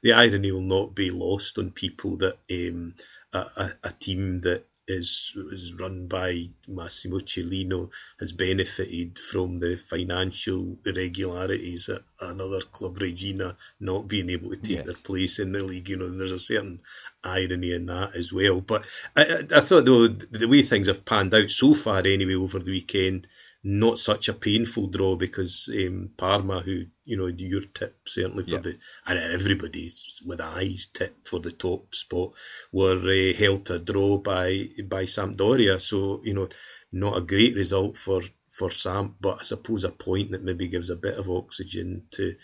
the 0.02 0.12
irony 0.12 0.52
will 0.52 0.60
not 0.60 0.94
be 0.94 1.10
lost 1.10 1.58
on 1.58 1.70
people 1.70 2.16
that 2.16 2.38
um, 2.50 2.94
a, 3.32 3.38
a, 3.38 3.70
a, 3.84 3.90
team 3.90 4.40
that 4.40 4.64
is 4.88 5.36
is 5.52 5.74
run 5.74 6.06
by 6.06 6.48
Massimo 6.66 7.18
Cellino 7.18 7.90
has 8.18 8.32
benefited 8.32 9.18
from 9.18 9.58
the 9.58 9.76
financial 9.76 10.78
irregularities 10.84 11.88
at 11.90 12.02
another 12.20 12.60
club, 12.60 12.98
Reggina, 12.98 13.54
not 13.80 14.08
being 14.08 14.30
able 14.30 14.50
to 14.50 14.56
take 14.56 14.76
yes. 14.78 14.86
their 14.86 14.94
place 14.94 15.38
in 15.38 15.52
the 15.52 15.62
league. 15.62 15.88
You 15.88 15.98
know, 15.98 16.08
there's 16.08 16.32
a 16.32 16.38
certain 16.38 16.80
irony 17.22 17.72
in 17.72 17.86
that 17.86 18.16
as 18.16 18.32
well. 18.32 18.60
But 18.60 18.86
I, 19.14 19.44
I 19.54 19.60
thought 19.60 19.84
though 19.84 20.08
the 20.08 20.48
way 20.48 20.62
things 20.62 20.88
have 20.88 21.04
panned 21.04 21.34
out 21.34 21.50
so 21.50 21.74
far, 21.74 21.98
anyway, 21.98 22.34
over 22.34 22.58
the 22.58 22.70
weekend 22.70 23.26
not 23.64 23.98
such 23.98 24.28
a 24.28 24.34
painful 24.34 24.86
draw 24.86 25.16
because 25.16 25.70
um, 25.74 26.10
Parma, 26.16 26.60
who 26.60 26.84
you 27.04 27.16
know 27.16 27.26
your 27.26 27.62
tip 27.74 27.96
certainly 28.06 28.44
for 28.44 28.56
yeah. 28.56 28.58
the 28.58 28.78
and 29.06 29.18
everybody 29.18 29.90
with 30.24 30.40
eyes 30.40 30.86
tip 30.86 31.26
for 31.26 31.40
the 31.40 31.50
top 31.50 31.94
spot, 31.94 32.34
were 32.72 32.98
uh, 32.98 33.36
held 33.36 33.66
to 33.66 33.74
a 33.74 33.78
draw 33.78 34.18
by 34.18 34.64
by 34.84 35.04
Sampdoria. 35.04 35.80
So 35.80 36.20
you 36.22 36.34
know, 36.34 36.48
not 36.92 37.16
a 37.16 37.22
great 37.22 37.56
result 37.56 37.96
for 37.96 38.20
for 38.48 38.70
Sam, 38.70 39.16
but 39.20 39.38
I 39.40 39.42
suppose 39.42 39.84
a 39.84 39.90
point 39.90 40.30
that 40.30 40.42
maybe 40.44 40.68
gives 40.68 40.90
a 40.90 40.96
bit 40.96 41.18
of 41.18 41.28
oxygen 41.28 42.04
to 42.12 42.34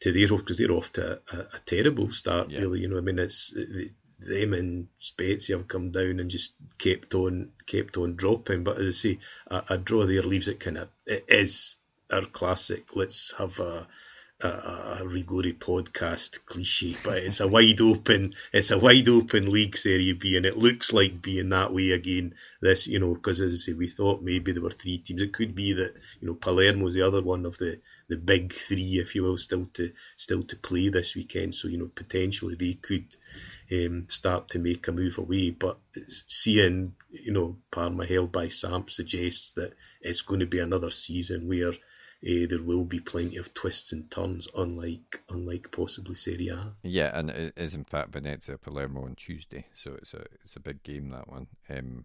to 0.00 0.12
their 0.12 0.28
because 0.28 0.58
they're 0.58 0.72
off 0.72 0.92
to 0.92 1.20
a, 1.32 1.38
a 1.38 1.58
terrible 1.64 2.08
start. 2.10 2.50
Yeah. 2.50 2.60
Really, 2.60 2.80
you 2.80 2.88
know, 2.88 2.98
I 2.98 3.02
mean, 3.02 3.18
it's 3.18 3.54
them 4.18 4.54
and 4.54 4.88
Spezia 4.98 5.56
have 5.56 5.68
come 5.68 5.90
down 5.90 6.20
and 6.20 6.30
just 6.30 6.54
kept 6.78 7.14
on 7.14 7.50
kept 7.66 7.96
on 7.96 8.16
dropping. 8.16 8.64
But 8.64 8.78
as 8.78 8.88
I 8.88 8.90
say, 8.90 9.18
a, 9.48 9.62
a 9.70 9.78
draw 9.78 10.04
there 10.04 10.22
leaves 10.22 10.48
it 10.48 10.60
kind 10.60 10.78
of 10.78 10.88
it 11.06 11.24
is 11.28 11.78
our 12.10 12.22
classic. 12.22 12.96
Let's 12.96 13.34
have 13.38 13.58
a 13.60 13.88
a, 14.44 15.00
a 15.00 15.04
Rigori 15.04 15.58
podcast 15.58 16.46
cliche, 16.46 16.96
but 17.02 17.18
it's 17.18 17.40
a 17.40 17.48
wide 17.48 17.80
open, 17.80 18.34
it's 18.52 18.70
a 18.70 18.78
wide 18.78 19.08
open 19.08 19.50
league 19.50 19.76
Serie 19.76 20.12
B, 20.12 20.36
and 20.36 20.46
it 20.46 20.56
looks 20.56 20.92
like 20.92 21.22
being 21.22 21.48
that 21.48 21.72
way 21.72 21.90
again. 21.90 22.34
This, 22.60 22.86
you 22.86 22.98
know, 22.98 23.14
because 23.14 23.40
as 23.40 23.54
I 23.54 23.56
say, 23.56 23.72
we 23.72 23.88
thought 23.88 24.22
maybe 24.22 24.52
there 24.52 24.62
were 24.62 24.70
three 24.70 24.98
teams. 24.98 25.22
It 25.22 25.32
could 25.32 25.54
be 25.54 25.72
that 25.72 25.94
you 26.20 26.28
know 26.28 26.34
Palermo 26.34 26.84
was 26.84 26.94
the 26.94 27.02
other 27.02 27.22
one 27.22 27.46
of 27.46 27.58
the 27.58 27.80
the 28.08 28.16
big 28.16 28.52
three, 28.52 28.98
if 28.98 29.14
you 29.14 29.22
will, 29.22 29.36
still 29.36 29.66
to 29.74 29.90
still 30.16 30.42
to 30.42 30.56
play 30.56 30.88
this 30.88 31.14
weekend. 31.14 31.54
So 31.54 31.68
you 31.68 31.78
know 31.78 31.90
potentially 31.94 32.54
they 32.54 32.74
could 32.74 33.16
um, 33.72 34.08
start 34.08 34.48
to 34.50 34.58
make 34.58 34.86
a 34.88 34.92
move 34.92 35.18
away. 35.18 35.50
But 35.50 35.78
seeing 36.08 36.94
you 37.10 37.32
know 37.32 37.56
Parma 37.70 38.04
held 38.06 38.32
by 38.32 38.48
Samp 38.48 38.90
suggests 38.90 39.52
that 39.54 39.72
it's 40.00 40.22
going 40.22 40.40
to 40.40 40.46
be 40.46 40.58
another 40.58 40.90
season 40.90 41.48
where 41.48 41.72
uh, 42.26 42.46
there 42.48 42.62
will 42.62 42.84
be 42.84 43.00
plenty 43.00 43.36
of 43.36 43.52
twists 43.54 43.92
and 43.92 44.10
turns, 44.10 44.48
unlike 44.56 45.22
unlike 45.28 45.70
possibly 45.72 46.14
Serie 46.14 46.48
A. 46.48 46.74
Yeah, 46.82 47.10
and 47.12 47.30
it 47.30 47.54
is 47.56 47.74
in 47.74 47.84
fact 47.84 48.12
Venezia 48.12 48.58
Palermo 48.58 49.04
on 49.04 49.14
Tuesday, 49.14 49.66
so 49.74 49.94
it's 49.94 50.14
a 50.14 50.24
it's 50.42 50.56
a 50.56 50.60
big 50.60 50.82
game 50.82 51.10
that 51.10 51.28
one. 51.28 51.48
Um, 51.68 52.04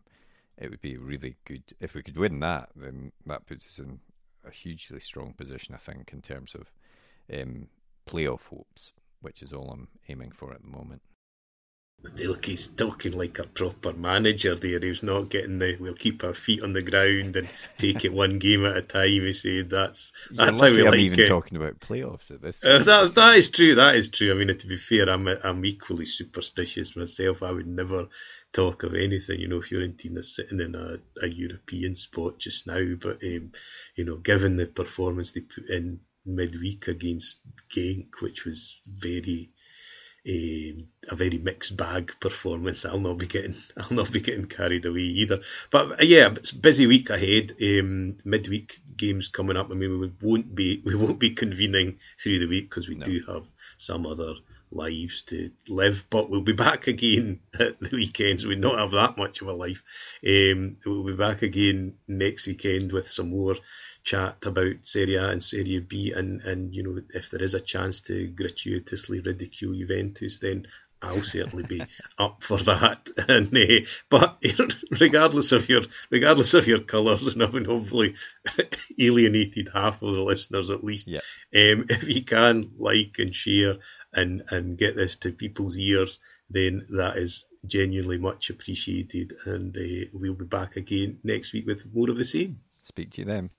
it 0.57 0.69
would 0.69 0.81
be 0.81 0.97
really 0.97 1.37
good 1.45 1.63
if 1.79 1.93
we 1.93 2.03
could 2.03 2.17
win 2.17 2.39
that. 2.41 2.69
Then 2.75 3.13
that 3.25 3.47
puts 3.47 3.65
us 3.65 3.79
in 3.79 3.99
a 4.45 4.51
hugely 4.51 4.99
strong 4.99 5.33
position, 5.33 5.73
I 5.73 5.77
think, 5.77 6.11
in 6.11 6.21
terms 6.21 6.53
of 6.53 6.71
um, 7.33 7.67
playoff 8.05 8.47
hopes, 8.47 8.91
which 9.21 9.41
is 9.41 9.53
all 9.53 9.69
I'm 9.71 9.87
aiming 10.09 10.31
for 10.31 10.53
at 10.53 10.61
the 10.61 10.67
moment. 10.67 11.01
He's 12.43 12.69
talking 12.69 13.17
like 13.17 13.39
a 13.39 13.43
proper 13.43 13.91
manager 13.91 14.55
there. 14.55 14.79
He's 14.79 15.03
not 15.03 15.29
getting 15.29 15.59
the 15.59 15.75
we'll 15.79 15.93
keep 15.93 16.23
our 16.23 16.33
feet 16.33 16.63
on 16.63 16.71
the 16.71 16.81
ground 16.81 17.35
and 17.35 17.49
take 17.77 18.05
it 18.05 18.13
one 18.13 18.39
game 18.39 18.65
at 18.65 18.77
a 18.77 18.81
time. 18.81 19.07
He 19.07 19.33
said 19.33 19.69
that's 19.69 20.13
that's 20.31 20.61
how 20.61 20.69
we 20.71 20.79
I'm 20.79 20.91
like 20.91 20.99
even 20.99 21.19
it. 21.19 21.27
talking 21.27 21.57
about 21.57 21.79
playoffs 21.81 22.31
at 22.31 22.41
this. 22.41 22.63
Uh, 22.63 22.79
that 22.79 23.15
that 23.15 23.37
is 23.37 23.49
true. 23.51 23.75
That 23.75 23.95
is 23.95 24.07
true. 24.07 24.31
I 24.31 24.33
mean, 24.33 24.55
to 24.57 24.67
be 24.67 24.77
fair, 24.77 25.09
I'm 25.09 25.27
I'm 25.27 25.65
equally 25.65 26.05
superstitious 26.05 26.95
myself. 26.95 27.43
I 27.43 27.51
would 27.51 27.67
never 27.67 28.07
talk 28.53 28.83
of 28.83 28.95
anything. 28.95 29.41
You 29.41 29.49
know, 29.49 29.59
Fiorentina 29.59 30.23
sitting 30.23 30.61
in 30.61 30.75
a, 30.75 30.99
a 31.21 31.27
European 31.27 31.95
spot 31.95 32.39
just 32.39 32.65
now, 32.65 32.95
but 32.99 33.21
um, 33.23 33.51
you 33.95 34.05
know, 34.05 34.17
given 34.17 34.55
the 34.55 34.67
performance 34.67 35.33
they 35.33 35.41
put 35.41 35.69
in 35.69 35.99
midweek 36.25 36.87
against 36.87 37.41
Genk, 37.69 38.21
which 38.21 38.45
was 38.45 38.79
very 38.87 39.49
a, 40.27 40.75
a 41.09 41.15
very 41.15 41.37
mixed 41.37 41.77
bag 41.77 42.11
performance. 42.19 42.85
I'll 42.85 42.99
not 42.99 43.17
be 43.17 43.27
getting 43.27 43.55
I'll 43.77 43.95
not 43.95 44.11
be 44.11 44.21
getting 44.21 44.45
carried 44.45 44.85
away 44.85 45.01
either. 45.01 45.39
But 45.71 45.93
uh, 45.93 46.03
yeah, 46.03 46.29
it's 46.31 46.51
busy 46.51 46.87
week 46.87 47.09
ahead. 47.09 47.51
Um, 47.61 48.17
midweek 48.25 48.79
games 48.97 49.27
coming 49.27 49.57
up. 49.57 49.71
I 49.71 49.75
mean, 49.75 49.99
we 49.99 50.11
won't 50.21 50.55
be 50.55 50.81
we 50.85 50.95
won't 50.95 51.19
be 51.19 51.31
convening 51.31 51.97
through 52.21 52.39
the 52.39 52.47
week 52.47 52.69
because 52.69 52.89
we 52.89 52.95
no. 52.95 53.05
do 53.05 53.21
have 53.27 53.47
some 53.77 54.05
other 54.05 54.33
lives 54.71 55.23
to 55.23 55.51
live. 55.67 56.05
But 56.11 56.29
we'll 56.29 56.41
be 56.41 56.53
back 56.53 56.87
again 56.87 57.39
at 57.59 57.79
the 57.79 57.89
weekends. 57.95 58.45
We 58.45 58.55
don't 58.55 58.77
have 58.77 58.91
that 58.91 59.17
much 59.17 59.41
of 59.41 59.47
a 59.47 59.53
life. 59.53 60.17
Um, 60.25 60.77
we'll 60.85 61.03
be 61.03 61.15
back 61.15 61.41
again 61.41 61.97
next 62.07 62.47
weekend 62.47 62.91
with 62.91 63.07
some 63.07 63.29
more 63.29 63.55
chat 64.09 64.43
about 64.45 64.83
Serie 64.83 65.15
A 65.15 65.29
and 65.29 65.43
Serie 65.43 65.85
B, 65.87 66.11
and 66.15 66.41
and 66.41 66.73
you 66.75 66.81
know 66.83 66.99
if 67.13 67.29
there 67.29 67.43
is 67.43 67.53
a 67.53 67.59
chance 67.59 68.01
to 68.01 68.27
gratuitously 68.29 69.21
ridicule 69.21 69.73
Juventus, 69.73 70.39
then 70.39 70.65
I'll 71.01 71.21
certainly 71.21 71.63
be 71.63 71.81
up 72.17 72.43
for 72.43 72.57
that. 72.57 73.07
And 73.29 73.55
uh, 73.55 73.85
but 74.09 74.43
regardless 74.99 75.51
of 75.51 75.69
your 75.69 75.83
regardless 76.09 76.55
of 76.55 76.67
your 76.67 76.79
colours, 76.79 77.33
and 77.33 77.41
having 77.41 77.65
hopefully 77.65 78.15
alienated 78.99 79.69
half 79.73 80.01
of 80.01 80.15
the 80.15 80.23
listeners 80.23 80.71
at 80.71 80.83
least, 80.83 81.07
yeah. 81.07 81.19
um, 81.53 81.85
if 81.89 82.09
you 82.09 82.23
can 82.23 82.71
like 82.77 83.17
and 83.19 83.35
share 83.35 83.75
and 84.13 84.41
and 84.49 84.77
get 84.77 84.95
this 84.95 85.15
to 85.17 85.31
people's 85.31 85.77
ears, 85.77 86.17
then 86.49 86.81
that 86.97 87.17
is 87.17 87.45
genuinely 87.67 88.17
much 88.17 88.49
appreciated. 88.49 89.33
And 89.45 89.77
uh, 89.77 90.09
we'll 90.13 90.33
be 90.33 90.45
back 90.45 90.75
again 90.75 91.19
next 91.23 91.53
week 91.53 91.67
with 91.67 91.93
more 91.93 92.09
of 92.09 92.17
the 92.17 92.25
same. 92.25 92.61
Speak 92.89 93.11
to 93.11 93.21
you 93.21 93.25
then. 93.25 93.47